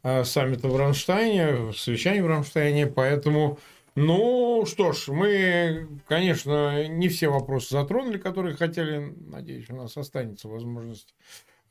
[0.03, 3.59] саммита в Рамштайне, совещания в Рамштайне, поэтому,
[3.95, 10.47] ну что ж, мы, конечно, не все вопросы затронули, которые хотели, надеюсь, у нас останется
[10.47, 11.13] возможность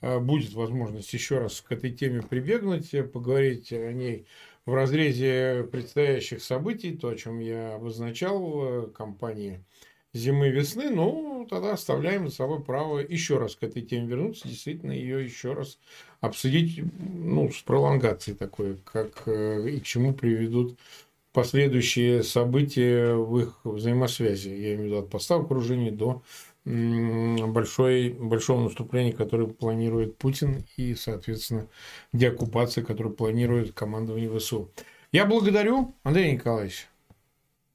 [0.00, 4.26] Э, будет возможность еще раз к этой теме прибегнуть, э, поговорить о ней
[4.64, 9.62] в разрезе предстоящих событий, то, о чем я обозначал, э, кампании
[10.12, 15.24] зимы-весны, ну, тогда оставляем за собой право еще раз к этой теме вернуться, действительно ее
[15.24, 15.78] еще раз
[16.20, 20.78] обсудить, ну, с пролонгацией такой, как и к чему приведут
[21.32, 24.48] последующие события в их взаимосвязи.
[24.48, 26.22] Я имею в виду от поставок вооружений до
[26.64, 31.68] большой, большого наступления, которое планирует Путин, и, соответственно,
[32.12, 34.70] деоккупации, которую планирует командование ВСУ.
[35.10, 36.89] Я благодарю, Андрей Николаевич.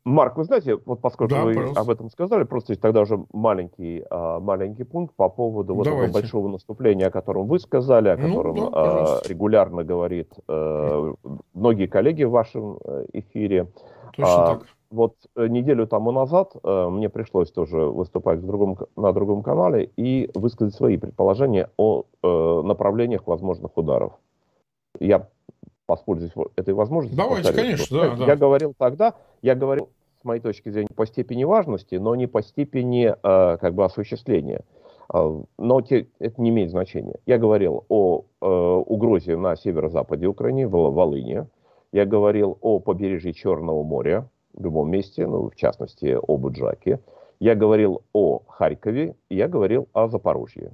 [0.06, 1.82] Марк, вы знаете, вот поскольку да, вы пожалуйста.
[1.82, 6.48] об этом сказали, просто тогда уже маленький, а, маленький пункт по поводу вот этого большого
[6.48, 11.14] наступления, о котором вы сказали, о ну котором ну, да, регулярно говорит э,
[11.56, 13.72] многие коллеги в вашем э, эфире.
[14.16, 14.68] Точно а, так.
[14.92, 20.30] Вот э, неделю тому назад мне пришлось тоже выступать в другом, на другом канале и
[20.36, 24.14] высказать свои предположения о направлениях возможных ударов.
[25.00, 25.28] Я
[25.88, 27.18] воспользуюсь этой возможностью.
[27.18, 28.26] Давайте, конечно, да, да.
[28.26, 29.90] Я говорил тогда, я говорил
[30.22, 34.62] с моей точки зрения по степени важности, но не по степени э, как бы осуществления.
[35.14, 37.20] Э, но те, это не имеет значения.
[37.26, 41.48] Я говорил о э, угрозе на северо-западе Украины, в Волыне.
[41.92, 47.00] Я говорил о побережье Черного моря в любом месте, ну, в частности, о Буджаке.
[47.40, 50.72] Я говорил о Харькове, и я говорил о Запорожье.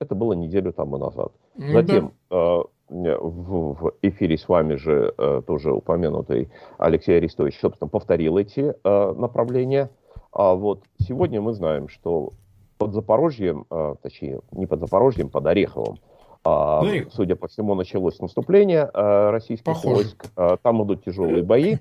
[0.00, 1.32] Это было неделю тому назад.
[1.56, 2.36] Ну, Затем да.
[2.36, 8.74] Э, в, в эфире с вами же э, тоже упомянутый Алексей Арестович, собственно, повторил эти
[8.82, 9.90] э, направления.
[10.32, 12.32] А вот сегодня мы знаем, что
[12.78, 15.98] под Запорожьем, э, точнее, не под Запорожьем, под Ореховым,
[16.44, 19.94] э, судя по всему, началось наступление э, российских Похоже.
[19.94, 20.26] войск.
[20.36, 21.76] Э, там идут тяжелые бои.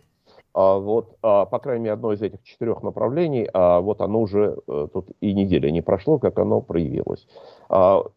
[0.54, 4.58] А вот, а, по крайней мере, одно из этих четырех направлений, а, вот оно уже
[4.68, 7.28] а, тут и неделя не прошло, как оно проявилось.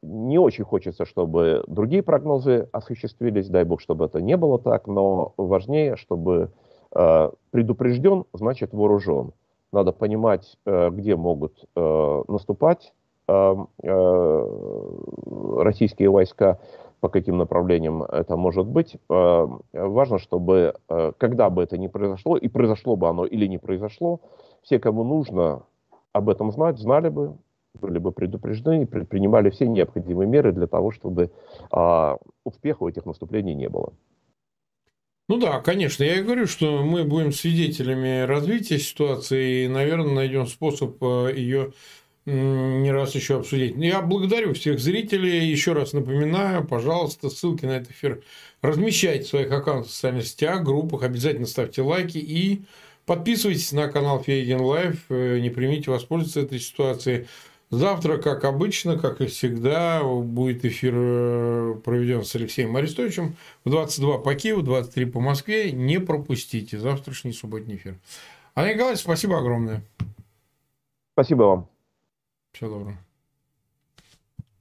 [0.03, 5.33] Не очень хочется, чтобы другие прогнозы осуществились, дай бог, чтобы это не было так, но
[5.39, 6.51] важнее, чтобы
[7.51, 9.33] предупрежден, значит вооружен.
[9.73, 12.93] Надо понимать, а, где могут а, наступать
[15.53, 16.61] российские войска,
[17.01, 18.97] по каким направлениям это может быть.
[19.09, 23.59] Э, важно, чтобы, э, когда бы это ни произошло, и произошло бы оно или не
[23.59, 24.21] произошло,
[24.63, 25.63] все, кому нужно
[26.13, 27.37] об этом знать, знали бы,
[27.81, 31.31] были бы предупреждены и предпринимали все необходимые меры для того, чтобы
[31.71, 33.93] а, успеха у этих наступлений не было.
[35.29, 36.05] Ну да, конечно.
[36.05, 41.73] Я и говорю, что мы будем свидетелями развития ситуации и, наверное, найдем способ э, ее
[42.27, 43.77] не раз еще обсудить.
[43.77, 45.49] Я благодарю всех зрителей.
[45.49, 48.23] Еще раз напоминаю, пожалуйста, ссылки на этот эфир
[48.63, 51.05] размещайте в своих аккаунтах в социальных сетях, группах.
[51.05, 52.63] Обязательно ставьте лайки и
[53.07, 55.05] подписывайтесь на канал Фейгин Live.
[55.09, 57.27] Э, не преминьте воспользоваться этой ситуацией.
[57.71, 64.19] Завтра, как обычно, как и всегда, будет эфир э, проведен с Алексеем Арестовичем в 22
[64.19, 65.73] по Киеву, 23 по Москве.
[65.73, 67.97] Не пропустите завтрашний субботний эфир.
[68.55, 69.83] Анна Николаевич, спасибо огромное.
[71.15, 71.76] Спасибо вам.
[72.57, 73.06] Всего доброго.